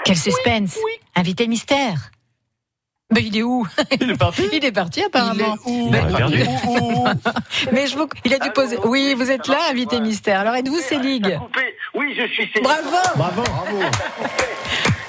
[0.04, 0.76] Quel suspense
[1.14, 2.10] Invité mystère
[3.12, 3.64] mais il est où?
[4.00, 5.54] Il est parti Il est parti apparemment.
[5.68, 6.42] Il Mais- est perdu.
[7.70, 8.08] Mais je vous...
[8.24, 8.76] il a dû poser.
[8.84, 10.40] Oui, vous êtes là, invité mystère.
[10.40, 11.38] Alors êtes-vous Célig
[11.94, 12.64] Oui, je suis Célig.
[12.64, 13.78] Bravo Bravo, bravo.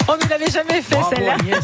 [0.07, 1.33] On ne l'avait jamais fait celle-là.
[1.39, 1.63] Agnès.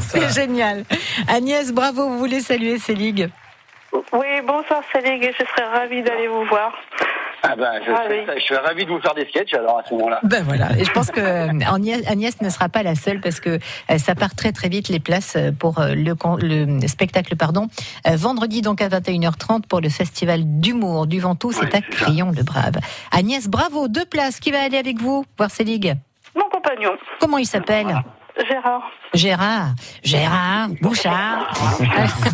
[0.10, 0.84] C'est génial.
[1.28, 3.30] Agnès, bravo, vous voulez saluer Célig
[4.12, 6.72] Oui, bonsoir Célig, je serais ravie d'aller vous voir.
[7.42, 8.34] Ah ben, je, Ah serais, oui.
[8.38, 10.20] je serais ravi de vous faire des sketchs alors à ce moment-là.
[10.24, 11.48] Ben voilà, et je pense que euh,
[12.06, 13.58] Agnès, ne sera pas la seule parce que
[13.90, 17.68] euh, ça part très très vite les places euh, pour le, con- le spectacle pardon.
[18.06, 22.76] Vendredi donc à 21h30 pour le festival d'humour du Ventoux, c'est à Crillon le Brave.
[23.12, 24.38] Agnès, bravo, deux places.
[24.40, 25.94] Qui va aller avec vous voir ces ligues?
[26.36, 26.92] Mon compagnon.
[27.20, 27.86] Comment il s'appelle?
[28.48, 28.82] Gérard.
[29.12, 31.52] Gérard, Gérard, Bouchard.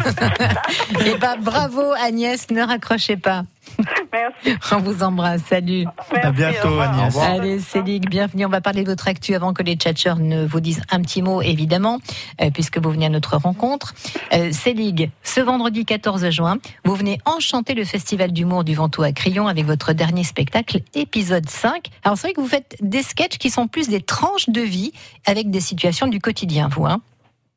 [1.05, 3.43] Eh ben bravo Agnès, ne raccrochez pas.
[4.12, 4.59] Merci.
[4.73, 5.85] On vous embrasse, salut.
[6.23, 7.17] À bientôt, Agnès.
[7.19, 8.47] Allez, Célig, bienvenue.
[8.47, 11.23] On va parler de votre actu avant que les tchatcheurs ne vous disent un petit
[11.23, 11.99] mot, évidemment,
[12.41, 13.95] euh, puisque vous venez à notre rencontre.
[14.33, 19.12] Euh, Célig, ce vendredi 14 juin, vous venez enchanter le Festival d'humour du Ventoux à
[19.12, 21.91] Crillon avec votre dernier spectacle, épisode 5.
[22.05, 24.93] Alors, c'est vrai que vous faites des sketchs qui sont plus des tranches de vie
[25.27, 27.01] avec des situations du quotidien, vous, hein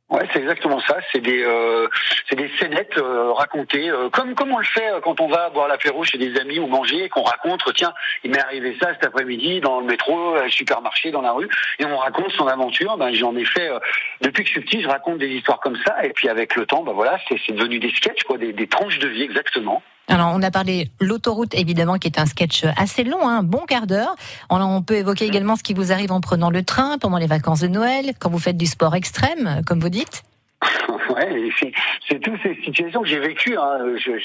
[0.09, 0.97] Ouais, c'est exactement ça.
[1.11, 1.87] C'est des, euh,
[2.27, 5.51] c'est des scénettes euh, racontées, euh, comme comme on le fait euh, quand on va
[5.51, 7.61] boire l'apéro chez des amis ou manger, et qu'on raconte.
[7.75, 7.93] Tiens,
[8.23, 11.47] il m'est arrivé ça cet après-midi dans le métro, à un supermarché, dans la rue,
[11.77, 12.97] et on raconte son aventure.
[12.97, 13.69] Ben j'en ai fait
[14.21, 14.81] depuis que je suis petit.
[14.81, 17.53] Je raconte des histoires comme ça, et puis avec le temps, ben voilà, c'est c'est
[17.53, 19.83] devenu des sketchs, quoi, des, des tranches de vie exactement.
[20.09, 23.85] Alors, on a parlé l'autoroute, évidemment, qui est un sketch assez long, un bon quart
[23.85, 24.15] d'heure.
[24.49, 27.59] On, peut évoquer également ce qui vous arrive en prenant le train pendant les vacances
[27.59, 30.23] de Noël, quand vous faites du sport extrême, comme vous dites.
[31.09, 31.49] Ouais,
[32.07, 33.57] c'est, toutes ces situations que j'ai vécues.
[33.57, 33.79] Hein.
[33.97, 34.19] Je,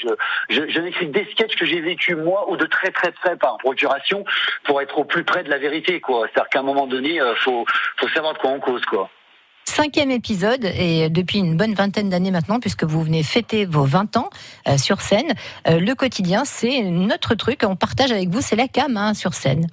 [0.49, 4.23] je, des sketchs que j'ai vécus moi ou de très très près par procuration
[4.63, 5.99] pour être au plus près de la vérité.
[6.07, 7.65] C'est-à-dire qu'à un moment donné, euh, faut,
[7.97, 9.09] faut savoir de quoi on cause, quoi.
[9.67, 14.15] Cinquième épisode, et depuis une bonne vingtaine d'années maintenant, puisque vous venez fêter vos 20
[14.15, 14.29] ans
[14.67, 15.33] euh, sur scène,
[15.67, 19.33] euh, le quotidien, c'est notre truc, on partage avec vous, c'est la cam hein, sur
[19.33, 19.67] scène.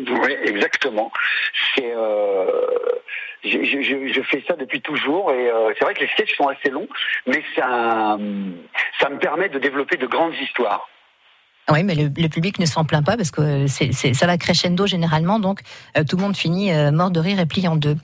[0.00, 1.12] Oui, exactement.
[1.76, 2.46] C'est, euh,
[3.44, 6.48] je, je, je- je fais ça depuis toujours et c'est vrai que les sketchs sont
[6.48, 6.88] assez longs,
[7.26, 8.16] mais ça,
[8.98, 10.88] ça me permet de développer de grandes histoires.
[11.70, 14.36] Oui, mais le, le public ne s'en plaint pas parce que c'est, c'est- ça va
[14.36, 15.60] crescendo généralement, donc
[15.96, 17.94] euh, tout le monde finit euh, mort de rire et plié en deux.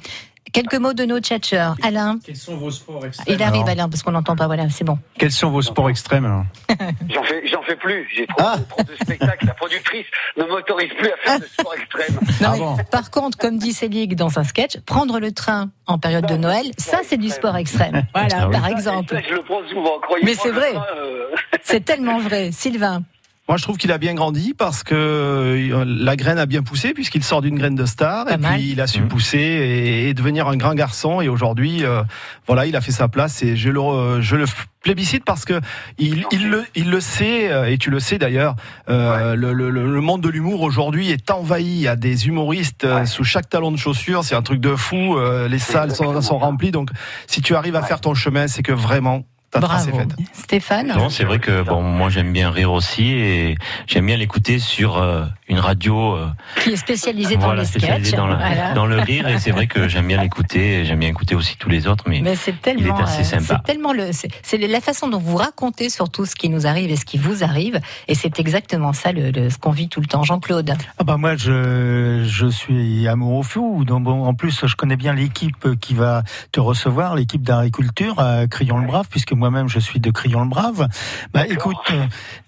[0.53, 1.77] Quelques mots de nos tchatcheurs.
[1.83, 4.69] Alain, Quels sont vos sports extrêmes il arrive alors Alain parce qu'on n'entend pas, voilà,
[4.71, 4.99] c'est bon.
[5.19, 6.45] Quels sont vos sports extrêmes alors?
[7.09, 8.09] J'en fais, j'en fais plus.
[8.15, 9.47] J'ai trop, trop de spectacles.
[9.47, 12.19] La productrice ne m'autorise plus à faire de sport extrême.
[12.41, 16.27] Non, mais Par contre, comme dit Célig dans un sketch, prendre le train en période
[16.27, 18.05] de Noël, ça c'est du sport extrême.
[18.15, 18.53] Voilà, Ah oui.
[18.53, 19.15] par exemple.
[19.15, 19.99] Ça, je le prends souvent.
[20.03, 20.75] croyez-moi, Mais c'est vrai.
[20.97, 21.27] euh,
[21.63, 22.51] C'est tellement vrai.
[22.53, 23.03] Sylvain.
[23.49, 26.93] Moi, je trouve qu'il a bien grandi parce que euh, la graine a bien poussé
[26.93, 30.49] puisqu'il sort d'une graine de star et puis il a su pousser et, et devenir
[30.49, 32.03] un grand garçon et aujourd'hui, euh,
[32.47, 34.45] voilà, il a fait sa place et je le, je le
[34.83, 35.61] plébiscite parce que
[35.99, 38.55] il, il le, il le sait euh, et tu le sais d'ailleurs.
[38.91, 41.89] euh, le, le- le- le monde de l'humour aujourd'hui est envahi.
[41.89, 44.25] A des humoristes sous chaque talon de chaussure.
[44.25, 45.17] C'est un truc de fou.
[45.17, 46.71] euh, les salles sont, sont remplies.
[46.71, 46.91] Donc,
[47.27, 50.15] si tu arrives à faire ton chemin, c'est que vraiment ta trace est faite.
[50.33, 54.59] Stéphane Non, c'est vrai que bon, moi j'aime bien rire aussi et j'aime bien l'écouter
[54.59, 56.15] sur euh, une radio.
[56.17, 56.27] euh,
[56.63, 58.17] Qui est spécialisé dans voilà, les spécialisée sketchs.
[58.19, 58.73] dans, la- Voilà.
[58.75, 60.85] dans le rire et c'est vrai que j'aime bien l'écouter.
[60.85, 63.39] J'aime bien écouter aussi tous les autres, mais, Mais c'est il tellement, est assez euh,
[63.41, 63.61] sympa.
[63.67, 66.97] c'est tellement le, c'est la façon dont vous racontez surtout ce qui nous arrive et
[66.97, 70.07] ce qui vous arrive, et c'est exactement ça le, le- ce qu'on vit tout le
[70.07, 70.23] temps.
[70.23, 70.75] Jean-Claude.
[70.99, 73.85] Ah bah moi je, je suis amoureux fou.
[73.87, 76.23] Donc bon, en plus je connais bien l'équipe qui va
[76.53, 80.89] te recevoir, l'équipe d'agriculture à Crillon-le-Brave, puisque moi-même je suis de Crillon-le-Brave.
[81.33, 81.77] Bah écoute,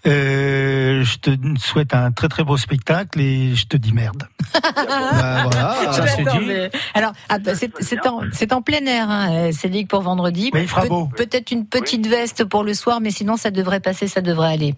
[0.06, 4.24] euh, je te souhaite un très très beau spectacle et je te dis merde.
[4.62, 6.70] Bah, voilà, Je m'attendais.
[6.94, 10.50] Alors, ah, bah, c'est en, c'est en plein air, hein, euh, Cédric, pour vendredi.
[10.52, 11.08] Mais il fera beau.
[11.16, 14.74] Peut-être une petite veste pour le soir, mais sinon ça devrait passer, ça devrait aller.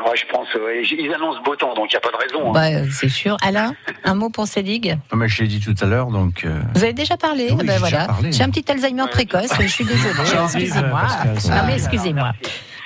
[0.00, 0.52] Ouais, je pense.
[0.54, 2.48] ouais, ils annoncent beau temps, donc il n'y a pas de raison.
[2.48, 2.52] hein.
[2.52, 3.36] Bah, euh, c'est sûr.
[3.42, 3.74] Alain,
[4.04, 4.86] un mot pour Cédric?
[4.86, 6.44] Non, mais je l'ai dit tout à l'heure, donc.
[6.44, 8.06] euh, Vous avez déjà parlé Oui, Ah ben j'ai voilà.
[8.10, 10.14] un petit Alzheimer précoce, je suis désolée.
[11.74, 12.32] Excusez-moi.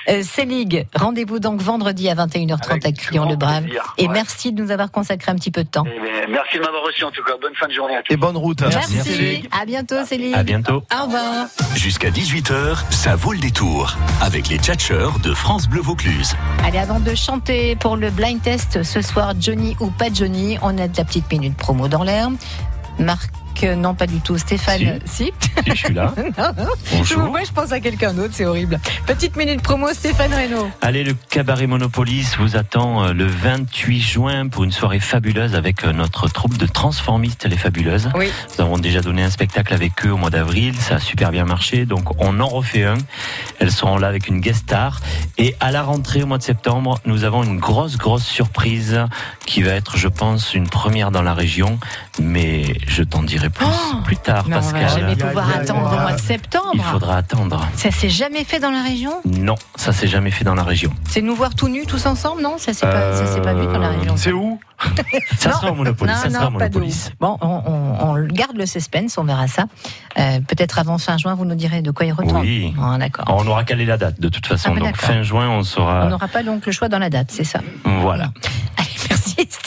[0.09, 3.65] Euh, C-League, rendez-vous donc vendredi à 21h30 à Crillon-le-Brave.
[3.97, 4.13] Et Ouais.
[4.13, 5.83] merci de nous avoir consacré un petit peu de temps.
[5.85, 7.33] Eh bien, merci de m'avoir reçu en tout cas.
[7.41, 8.13] Bonne fin de journée à tous.
[8.13, 8.61] Et bonne route.
[8.61, 9.47] Merci.
[9.59, 10.33] À bientôt, Céline.
[10.33, 10.83] À bientôt.
[10.99, 11.45] Au revoir.
[11.75, 13.95] Jusqu'à 18h, ça vaut le détour.
[14.21, 16.35] Avec les tchatcheurs de France Bleu Vaucluse.
[16.65, 20.77] Allez, avant de chanter pour le blind test ce soir, Johnny ou pas Johnny, on
[20.77, 22.29] a de la petite minute promo dans l'air.
[22.97, 23.29] Marc,
[23.63, 24.37] non pas du tout.
[24.37, 25.31] Stéphane, si, Si,
[25.67, 26.13] je suis là.
[26.37, 26.69] Non, non.
[26.85, 27.21] Je Bonjour.
[27.29, 28.79] vois, je pense à quelqu'un d'autre, c'est horrible.
[29.05, 30.69] Petite minute promo, Stéphane Reynaud.
[30.81, 35.83] Allez, le cabaret Monopolis vous attend euh, le 28 juin pour une soirée fabuleuse avec
[35.83, 38.09] euh, notre troupe de transformistes les fabuleuses.
[38.15, 38.29] Oui.
[38.57, 41.45] Nous avons déjà donné un spectacle avec eux au mois d'avril, ça a super bien
[41.45, 42.97] marché, donc on en refait un.
[43.59, 45.01] Elles seront là avec une guest star.
[45.37, 48.99] Et à la rentrée au mois de septembre, nous avons une grosse, grosse surprise
[49.45, 51.79] qui va être, je pense, une première dans la région,
[52.21, 53.65] mais je t'en dirai plus
[54.05, 54.99] plus tard, Mais on va Pascal.
[54.99, 56.71] jamais pouvoir attendre au mois de septembre.
[56.73, 57.67] Il faudra attendre.
[57.75, 59.13] Ça s'est jamais fait dans la région?
[59.25, 60.91] Non, ça s'est jamais fait dans la région.
[61.09, 62.57] C'est nous voir tout nus tous ensemble, non?
[62.57, 64.15] Ça s'est pas, ça s'est pas vu dans la région.
[64.17, 64.59] C'est où?
[65.37, 66.09] Ça sera au Monopolis.
[66.13, 67.11] Non, ça sera non, Monopolis.
[67.19, 69.65] Bon, on, on- on garde le suspense, on verra ça.
[70.17, 72.39] Euh, Peut-être avant fin juin, vous nous direz de quoi il retourne.
[72.39, 72.73] Oui.
[72.97, 73.25] D'accord.
[73.27, 74.73] On aura calé la date de toute façon.
[74.77, 76.05] Ah, donc fin juin, on On saura.
[76.05, 77.59] n'aura pas donc le choix dans la date, c'est ça?
[77.83, 78.31] Voilà.
[79.09, 79.18] Merci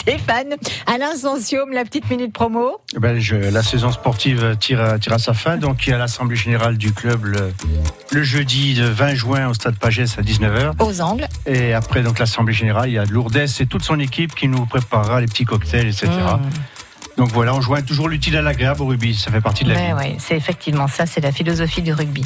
[0.07, 0.55] Stéphane.
[0.85, 2.81] Alain Sensium, la petite minute promo.
[2.99, 5.97] Ben, je- la saison sportive tire, à- tire à sa fin, donc il y a
[5.97, 7.53] l'assemblée générale du club le,
[8.11, 10.73] le jeudi de 20 juin au stade Pagès à 19h.
[10.79, 11.25] Aux angles.
[11.45, 14.65] Et après donc l'assemblée générale, il y a Lourdes et toute son équipe qui nous
[14.65, 16.07] préparera les petits cocktails, etc.
[16.09, 16.49] Mmh.
[17.17, 19.75] Donc voilà, on joint toujours l'utile à l'agréable au rugby, ça fait partie de la
[19.75, 19.93] Ouais, vie.
[19.93, 22.23] ouais, c'est effectivement ça, c'est la philosophie du rugby.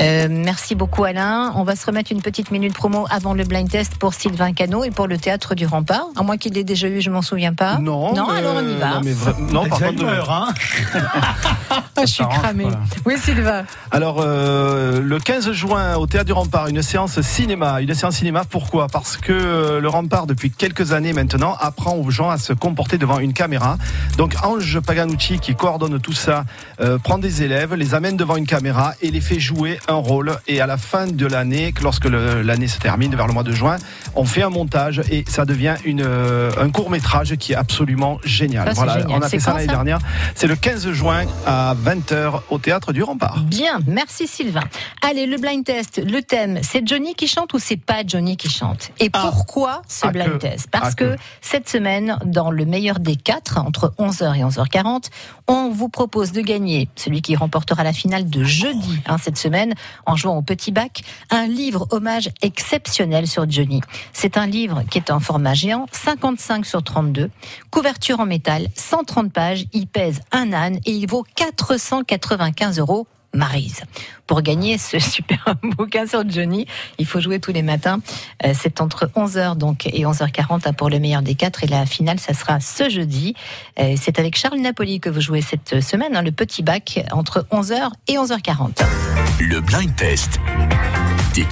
[0.00, 1.52] Euh, merci beaucoup Alain.
[1.56, 4.84] On va se remettre une petite minute promo avant le blind test pour Sylvain Cano
[4.84, 6.06] et pour le théâtre du Rempart.
[6.16, 7.78] À moins qu'il l'ait déjà eu, je m'en souviens pas.
[7.78, 8.90] Non, non mais- alors on y va.
[8.94, 10.48] non, mais vra- non, par contre, hein
[11.70, 12.66] Ah, je suis cramé.
[13.06, 13.64] Oui Sylvain.
[13.90, 17.80] Alors, euh, le 15 juin, au Théâtre du Rempart, une séance cinéma.
[17.80, 18.86] Une séance cinéma, pourquoi?
[18.88, 22.98] Parce que euh, le Rempart, depuis quelques années maintenant, apprend aux gens à se comporter
[22.98, 23.78] devant une caméra.
[24.18, 26.44] Donc, Ange Paganucci, qui coordonne tout ça,
[26.80, 30.36] euh, prend des élèves, les amène devant une caméra et les fait jouer un rôle.
[30.46, 33.76] Et à la fin de l'année, lorsque l'année se termine, vers le mois de juin,
[34.14, 38.18] on fait un montage et ça devient une, euh, un court métrage qui est absolument
[38.24, 38.68] génial.
[38.68, 39.18] Ça, voilà, génial.
[39.18, 39.98] on a fait ça l'année dernière.
[40.34, 43.40] C'est le 15 juin à 20h au Théâtre du Rempart.
[43.44, 44.64] Bien, merci Sylvain.
[45.02, 48.50] Allez, le blind test, le thème, c'est Johnny qui chante ou c'est pas Johnny qui
[48.50, 48.90] chante?
[49.00, 50.36] Et pourquoi ce Ah blind que.
[50.38, 50.68] test?
[50.70, 51.20] Parce Ah que, que.
[51.40, 55.04] cette semaine, dans le meilleur des quatre, entre 11h et 11h40,
[55.48, 56.65] on vous propose de gagner,
[56.96, 59.74] celui qui remportera la finale de jeudi, hein, cette semaine,
[60.06, 63.80] en jouant au petit bac, un livre hommage exceptionnel sur Johnny.
[64.12, 67.30] C'est un livre qui est en format géant, 55 sur 32,
[67.70, 73.06] couverture en métal, 130 pages, il pèse un âne et il vaut 495 euros.
[73.36, 73.82] Marise.
[74.26, 76.66] Pour gagner ce super bouquin sur Johnny,
[76.98, 78.00] il faut jouer tous les matins.
[78.44, 81.62] Euh, C'est entre 11h donc et 11h40 hein, pour le meilleur des quatre.
[81.64, 83.34] Et la finale, ça sera ce jeudi.
[83.78, 87.46] Euh, C'est avec Charles Napoli que vous jouez cette semaine, hein, le petit bac, entre
[87.52, 88.82] 11h et 11h40.
[89.40, 90.40] Le blind test
[91.34, 91.46] des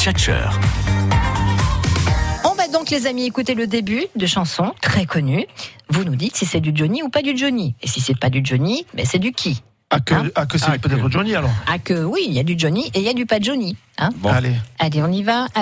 [2.57, 5.47] va donc, les amis, écouter le début de chansons très connues.
[5.91, 7.75] Vous nous dites si c'est du Johnny ou pas du Johnny.
[7.83, 9.63] Et si c'est pas du Johnny, ben c'est du qui?
[9.91, 12.43] Ah que, Hein ah, que c'est peut-être Johnny alors Ah que oui, il y a
[12.43, 13.77] du Johnny et il y a du pas Johnny.
[13.99, 14.57] Hein Allez.
[14.79, 15.47] Allez, on y va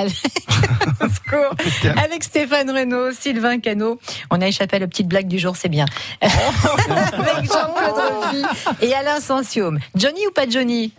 [2.03, 3.99] avec, Stéphane Reynaud, Sylvain Cano.
[4.31, 5.87] On a échappé à la petite blague du jour, c'est bien.
[6.21, 6.33] avec
[7.45, 8.47] Jean-Claude
[8.81, 9.79] et Alain Sensium.
[9.95, 10.93] Johnny ou pas Johnny?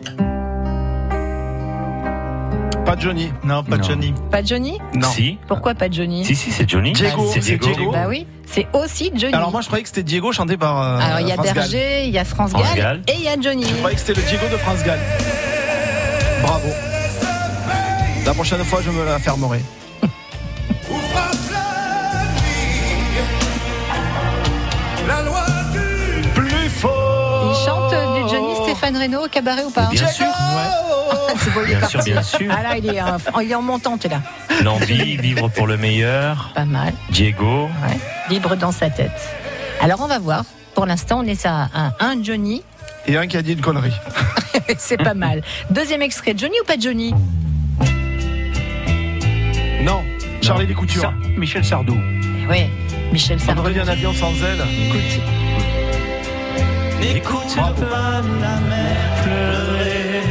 [2.84, 3.32] Pas Johnny.
[3.44, 3.82] Non, pas Non.
[3.82, 4.14] Johnny.
[4.30, 5.08] Pas Johnny Non.
[5.08, 5.38] Si.
[5.48, 6.92] Pourquoi pas Johnny Si, si, c'est Johnny.
[6.92, 7.74] Diego, c'est c'est Diego.
[7.76, 7.92] Diego.
[7.92, 9.32] Bah oui, c'est aussi Johnny.
[9.34, 11.52] Alors moi je croyais que c'était Diego chanté par euh, Alors il y a France.
[11.54, 13.02] Berger, il y a France, France Gall, Gall.
[13.08, 13.64] et il y a Johnny.
[13.64, 14.98] Je croyais que c'était le Diego de France Gall.
[16.42, 16.68] Bravo.
[18.26, 19.60] La prochaine fois je me la fermerai.
[28.94, 30.26] Stéphane Reynaud au cabaret ou pas Bien sûr.
[31.38, 32.54] C'est beau, il est Bien sûr, bien sûr.
[32.56, 34.20] Ah là, il est, en- il est en montante là.
[34.62, 36.52] L'envie, vivre pour le meilleur.
[36.54, 36.92] Pas mal.
[37.10, 37.64] Diego.
[37.86, 37.98] Ouais,
[38.30, 39.10] libre dans sa tête.
[39.80, 40.44] Alors on va voir.
[40.74, 42.62] Pour l'instant, on est à un, un Johnny.
[43.06, 43.92] Et un qui a dit une connerie.
[44.78, 45.42] C'est pas mal.
[45.70, 47.12] Deuxième extrait, Johnny ou pas Johnny
[49.82, 50.02] Non.
[50.40, 51.02] Charlie des Coutures.
[51.02, 51.96] Sa- Michel Sardou.
[52.48, 52.66] Oui,
[53.12, 53.62] Michel Sardou.
[53.62, 54.60] Vendredi en avion sans elle.
[54.88, 55.20] Écoute,
[57.12, 60.22] N'écoute pas la mer pleurer.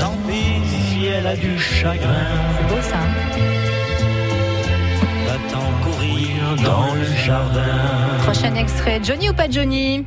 [0.00, 2.26] Tant pis si elle a du chagrin.
[2.58, 2.96] c'est beau ça.
[2.96, 3.38] hein
[5.26, 7.62] Va-t'en courir dans le jardin.
[8.24, 10.04] Prochain extrait, Johnny ou pas Johnny?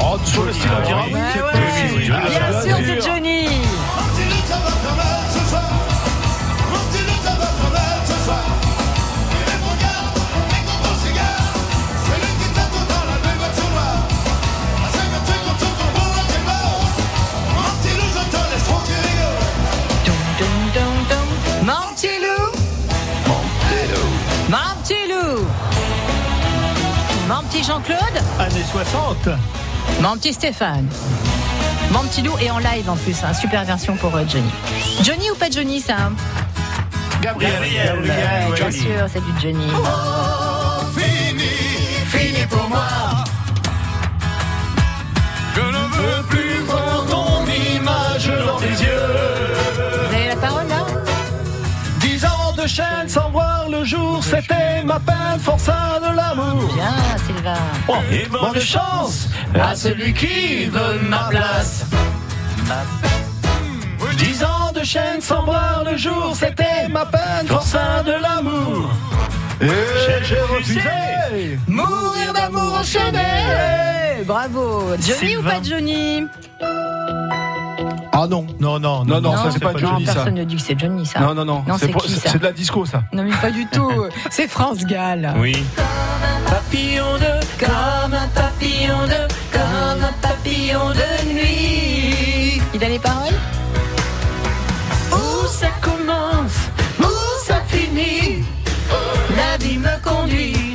[0.00, 2.20] Oh Sur le style, on dira oui, c'est Johnny.
[2.24, 3.35] Ah, Bien sûr, c'est Johnny.
[27.56, 28.22] Petit Jean-Claude.
[28.38, 29.28] Années 60.
[30.02, 30.88] Mon petit Stéphane.
[31.90, 34.50] Mon petit loup et en live en plus, hein, super version pour euh, Johnny.
[35.02, 36.12] Johnny ou pas Johnny ça hein?
[37.22, 38.00] Gabriel.
[38.02, 39.68] Ouais, Bien sûr, c'est du Johnny.
[40.96, 41.44] Fini,
[42.06, 42.84] fini pour moi.
[45.54, 46.45] Je ne veux plus
[52.66, 56.68] de chaîne sans voir le jour, c'était ma peine, forçat de l'amour.
[56.74, 57.54] Bien, Sylvain.
[57.86, 61.84] Oh, et bonne chance à celui qui veut ma place.
[64.18, 68.90] Dix ans de chaîne sans voir le jour, c'était ma peine, forçat de l'amour.
[69.60, 69.68] Et
[70.24, 71.58] j'ai refusé.
[71.68, 74.24] Mourir d'amour enchaîné.
[74.26, 74.96] Bravo.
[75.00, 76.26] Johnny ou pas Johnny?
[78.18, 78.46] Ah non.
[78.58, 80.14] Non, non, Non, non, ça c'est pas Johnny ça.
[80.14, 81.20] personne ne dit que c'est Johnny ça.
[81.20, 81.62] Non, non, non.
[81.68, 83.02] Non, c'est pas- qui, ça c'est de la disco ça.
[83.12, 83.90] Non, mais pas du tout.
[84.30, 85.34] C'est France Gall.
[85.38, 85.54] Oui.
[86.48, 92.62] Papillon de, comme un papillon de, comme un papillon de nuit.
[92.74, 93.34] Il a les paroles
[95.12, 96.56] Où ça commence,
[97.00, 97.12] où
[97.46, 98.44] ça finit,
[99.36, 100.65] la vie me conduit.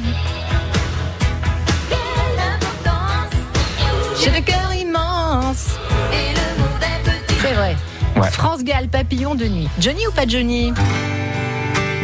[8.22, 8.30] Ouais.
[8.32, 9.68] France Gall, papillon de nuit.
[9.80, 10.74] Johnny ou pas Johnny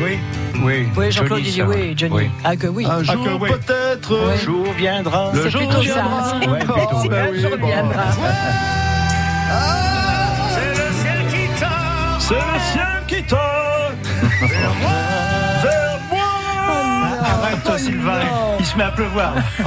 [0.03, 0.17] Oui.
[0.63, 0.87] Oui.
[0.97, 2.15] Oui, Jean-Claude il dit oui, Johnny.
[2.15, 2.29] Oui.
[2.43, 2.85] Ah que oui.
[2.89, 3.49] Un jour que oui.
[3.51, 4.31] peut-être.
[4.31, 5.31] Le jour viendra.
[5.33, 5.93] Le C'est jour plutôt ça.
[5.93, 6.33] viendra.
[6.51, 6.73] Ouais, plutôt.
[6.93, 7.67] Oh, bah un jour bon.
[7.67, 8.03] viendra.
[10.53, 12.19] C'est le ciel qui tord.
[12.19, 13.97] C'est le ciel qui tonne
[14.49, 14.91] vers moi.
[17.23, 18.19] Arrête, Sylvain.
[18.77, 19.33] Met à pleuvoir.
[19.59, 19.63] Oh,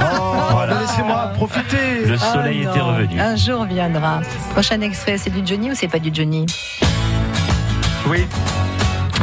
[0.69, 2.05] mais laissez-moi profiter.
[2.05, 3.19] Le soleil Ah était revenu.
[3.19, 4.21] Un jour viendra.
[4.53, 6.45] Prochain extrait, c'est du Johnny ou c'est pas du Johnny?
[8.07, 8.25] Oui.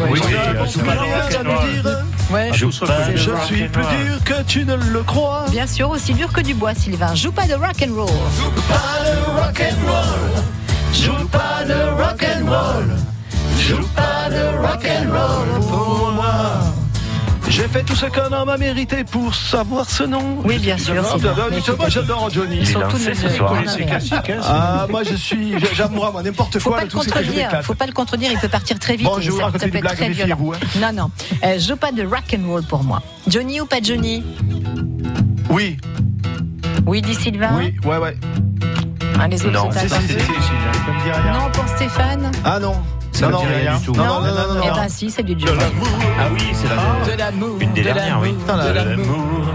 [0.00, 0.34] Ouais, Oui, je- oui,
[0.72, 5.46] je Ouais, Je je- Je suis plus dur que tu ne le crois.
[5.50, 7.14] Bien sûr, aussi dur que du bois, Sylvain.
[7.14, 8.06] Joue pas de rock and roll.
[8.68, 10.42] Pas de rock and roll.
[10.92, 12.88] Joue pas de rock and roll.
[13.58, 16.60] Joue pas de rock and roll pour moi.
[17.58, 20.38] J'ai fait tout ce qu'un homme a mérité pour savoir ce nom.
[20.44, 21.10] Oui, bien sûr, J'adore,
[21.80, 22.56] c'est j'adore, Johnny.
[22.58, 23.52] Il est Surtout lancé ne- ce ne- soir.
[23.54, 24.30] non, Oui, c'est mais- classique.
[24.30, 27.50] hein, Ah, moi je suis, j'amour moi n'importe Faut quoi, pas là, le je contredire.
[27.64, 28.30] Faut pas le contredire.
[28.30, 29.06] Il peut partir très vite.
[29.06, 30.52] Bon, je vous une blague, très violent.
[30.54, 30.58] hein.
[30.80, 31.10] Non, non.
[31.44, 33.02] Euh, joue pas de rock and roll pour moi.
[33.26, 34.22] Johnny ou pas Johnny
[35.50, 35.76] Oui,
[36.86, 37.50] Oui, dit Sylvain.
[37.58, 38.16] oui, ouais, ouais.
[39.20, 39.98] Ah, les autres, Non, c'est pas.
[39.98, 42.30] Non, pour Stéphane.
[42.44, 42.74] Ah non.
[43.18, 43.92] Ça Non, non, rien non, du tout.
[43.94, 44.74] non, non, non, non, Eh non.
[44.76, 45.58] ben si, c'est du Johnny.
[46.20, 46.76] Ah oui, c'est la
[47.12, 47.56] De l'amour.
[47.60, 48.32] une des de dernières, oui.
[48.32, 49.54] de la- l'amour.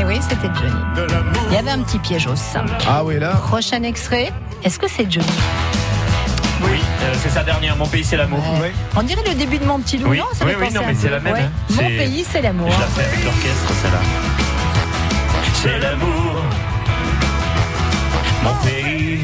[0.00, 1.06] Eh oui, c'était Johnny.
[1.50, 2.64] Il y avait un petit piège au sein.
[2.88, 3.32] Ah oui, là.
[3.48, 4.32] Prochain extrait.
[4.64, 5.26] Est-ce que c'est Johnny
[6.62, 6.70] Oui,
[7.02, 7.76] euh, c'est sa dernière.
[7.76, 8.40] Mon pays, c'est l'amour.
[8.62, 8.72] Ouais.
[8.96, 10.94] On dirait le début de Mon Petit Loup, Oui, non Ça oui, oui, non, mais
[10.94, 11.40] c'est la même, Ouais.
[11.42, 11.50] hein.
[11.70, 12.70] Mon pays, c'est l'amour.
[12.70, 13.98] Je la fais avec l'orchestre, celle-là.
[15.54, 16.42] C'est l'amour.
[18.42, 19.20] Mon pays.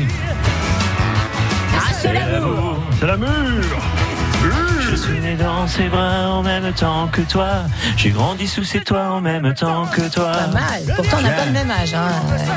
[1.78, 2.76] Ah, c'est l'amour.
[2.98, 3.28] C'est la mur.
[4.90, 7.48] Je suis né dans ses bras en même temps que toi.
[7.96, 10.32] J'ai grandi sous ses toits en même temps que toi.
[10.32, 10.94] Pas mal.
[10.96, 11.94] Pourtant, on n'a pas le même âge.
[11.94, 12.08] Hein.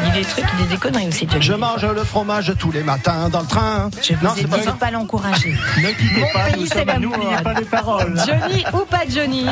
[0.04, 1.42] Il y a des trucs, il y a des conneries aussi, Johnny.
[1.44, 3.90] Je mange le fromage tous les matins dans le train.
[4.02, 5.54] Je vous non, ai c'est dit pas de l'encourager.
[5.78, 7.18] Ne quittez Mon pas, pays, nous c'est sommes à l'amour.
[7.18, 8.16] n'oubliez pas les paroles.
[8.26, 9.46] Johnny ou pas Johnny?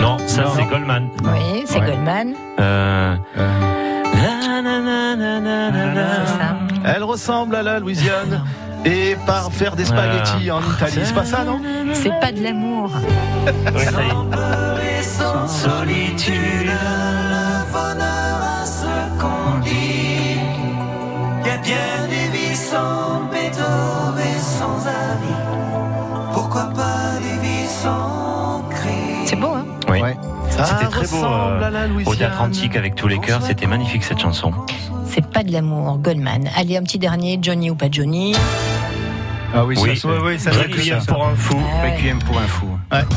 [0.00, 1.08] Non, ça c'est Goldman.
[1.24, 1.86] Oui, c'est Ouais.
[1.86, 2.34] Goldman.
[2.60, 3.16] Euh...
[7.12, 8.42] ressemble à la Louisiane.
[8.84, 11.60] Et par faire des spaghettis en Italie, c'est pas ça, non
[11.92, 12.90] C'est pas de l'amour.
[13.74, 15.02] Ouais, ça y est.
[15.02, 16.70] Sans solitude,
[17.72, 20.38] bonheur à ce qu'on dit.
[21.44, 26.32] Y a bien des vies sans Beethoven et sans avis.
[26.32, 30.00] Pourquoi pas des vies sans cri C'est beau, hein Oui.
[30.02, 30.16] Ouais.
[30.50, 31.24] C'était très beau.
[31.24, 32.32] euh, Au Louisiane.
[32.32, 34.52] Atlantique avec tous les cœurs, c'était magnifique cette chanson.
[35.14, 36.48] C'est pas de l'amour, Goldman.
[36.56, 38.34] Allez, un petit dernier, Johnny ou pas Johnny
[39.54, 41.94] Ah oui, Oui, ça, oui, oui, ça Requiem pour un fou, Ah ouais.
[41.96, 42.68] Requiem pour un fou.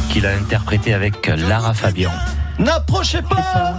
[0.09, 2.11] qu'il a interprété avec Lara Fabian.
[2.59, 3.77] N'approchez pas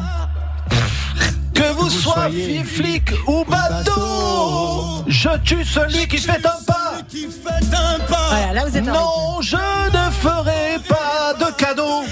[1.52, 8.52] Que vous, vous soyez flic ou bateau Je tue celui qui fait un pas Voilà,
[8.54, 12.02] là vous êtes en Non, je ne ferai pas de cadeau.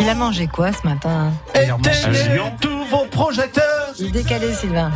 [0.00, 3.92] Il a mangé quoi ce matin Éteignez tous vos projecteurs.
[4.12, 4.90] Décalé, Sylvain.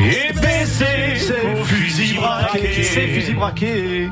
[0.00, 2.82] Et baisser vos fusils braqués.
[2.82, 4.08] Ces fusils braqués.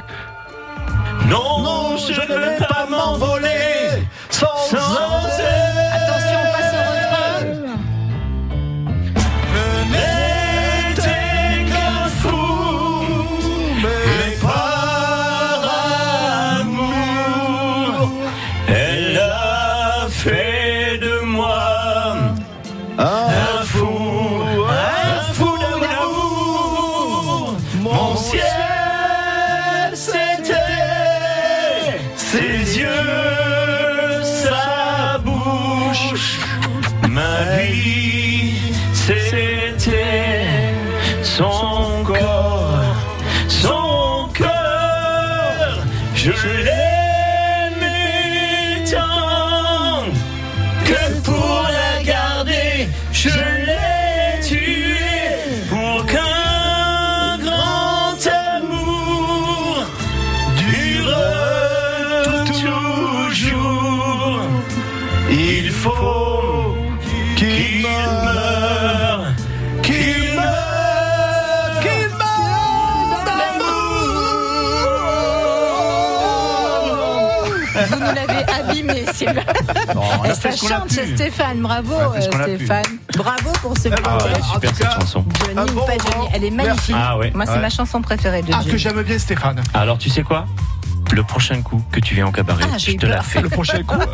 [1.28, 5.27] Non, non, je ne vais pas m'envoler sans, sans
[32.38, 36.38] ses yeux, sa bouche,
[37.08, 40.46] ma vie, c'était
[41.22, 42.94] son corps,
[43.48, 45.82] son cœur.
[79.28, 79.42] Abîmé,
[79.86, 80.00] Sylvain.
[80.18, 80.94] on a Et fait ça ce qu'on a chante pu.
[80.94, 81.60] chez Stéphane.
[81.60, 82.54] Bravo, On a fait ce qu'on a pu.
[82.56, 82.84] Stéphane.
[83.16, 85.24] Bravo pour ce Ah, elle est super cette chanson.
[85.46, 86.94] Johnny ou pas Johnny, elle est magnifique.
[86.98, 87.30] Ah ouais.
[87.34, 87.58] Moi, c'est Ouais.
[87.60, 88.70] ma chanson préférée de Ah, Johnny.
[88.72, 89.62] que j'aime bien Stéphane.
[89.74, 90.46] Alors tu sais quoi?
[91.14, 93.24] Le prochain coup que tu viens au cabaret, Ah, je te la peur.
[93.24, 93.40] fais.
[93.40, 93.96] Le prochain coup.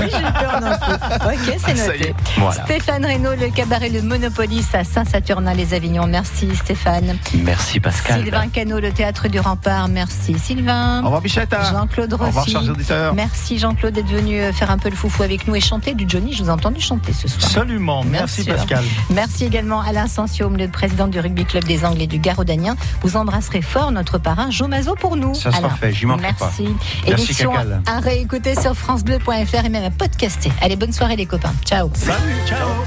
[0.00, 0.92] Oui, j'ai eu peur d'un coup.
[1.26, 2.08] Ok, c'est y noté.
[2.10, 2.14] est.
[2.38, 2.64] Voilà.
[2.64, 6.06] Stéphane Reynaud, le cabaret Le Monopolis à Saint-Saturnin-les-Avignons.
[6.06, 7.16] Merci Stéphane.
[7.34, 8.22] Merci Pascal.
[8.22, 9.88] Sylvain Cano, le théâtre du Rempart.
[9.88, 11.00] Merci Sylvain.
[11.02, 11.54] Au revoir Bichette.
[11.72, 12.52] Jean-Claude Au revoir, Rossi.
[12.52, 13.14] chers auditeurs.
[13.14, 16.04] Merci Jean-Claude d'être venu euh, faire un peu le foufou avec nous et chanter du
[16.08, 16.32] Johnny.
[16.32, 17.44] Je vous ai entendu chanter ce soir.
[17.44, 18.04] Absolument.
[18.04, 18.66] Merci Bien sûr.
[18.66, 18.84] Pascal.
[19.10, 22.76] Merci également Alain Sensium, le président du rugby club des Anglais du Garaudagnin.
[23.02, 25.34] Vous embrasserez fort notre parrain Jomazo pour nous.
[25.34, 25.70] Ça sera Alain.
[25.76, 26.52] fait, j'y manquerai pas.
[26.58, 26.68] Merci.
[27.06, 27.52] Émission
[27.86, 30.50] à réécouter sur francebleu.fr et même à podcaster.
[30.60, 31.54] Allez, bonne soirée les copains.
[31.64, 31.90] Ciao.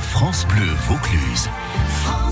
[0.01, 1.49] France Bleu Vaucluse.
[2.03, 2.26] France Bleu.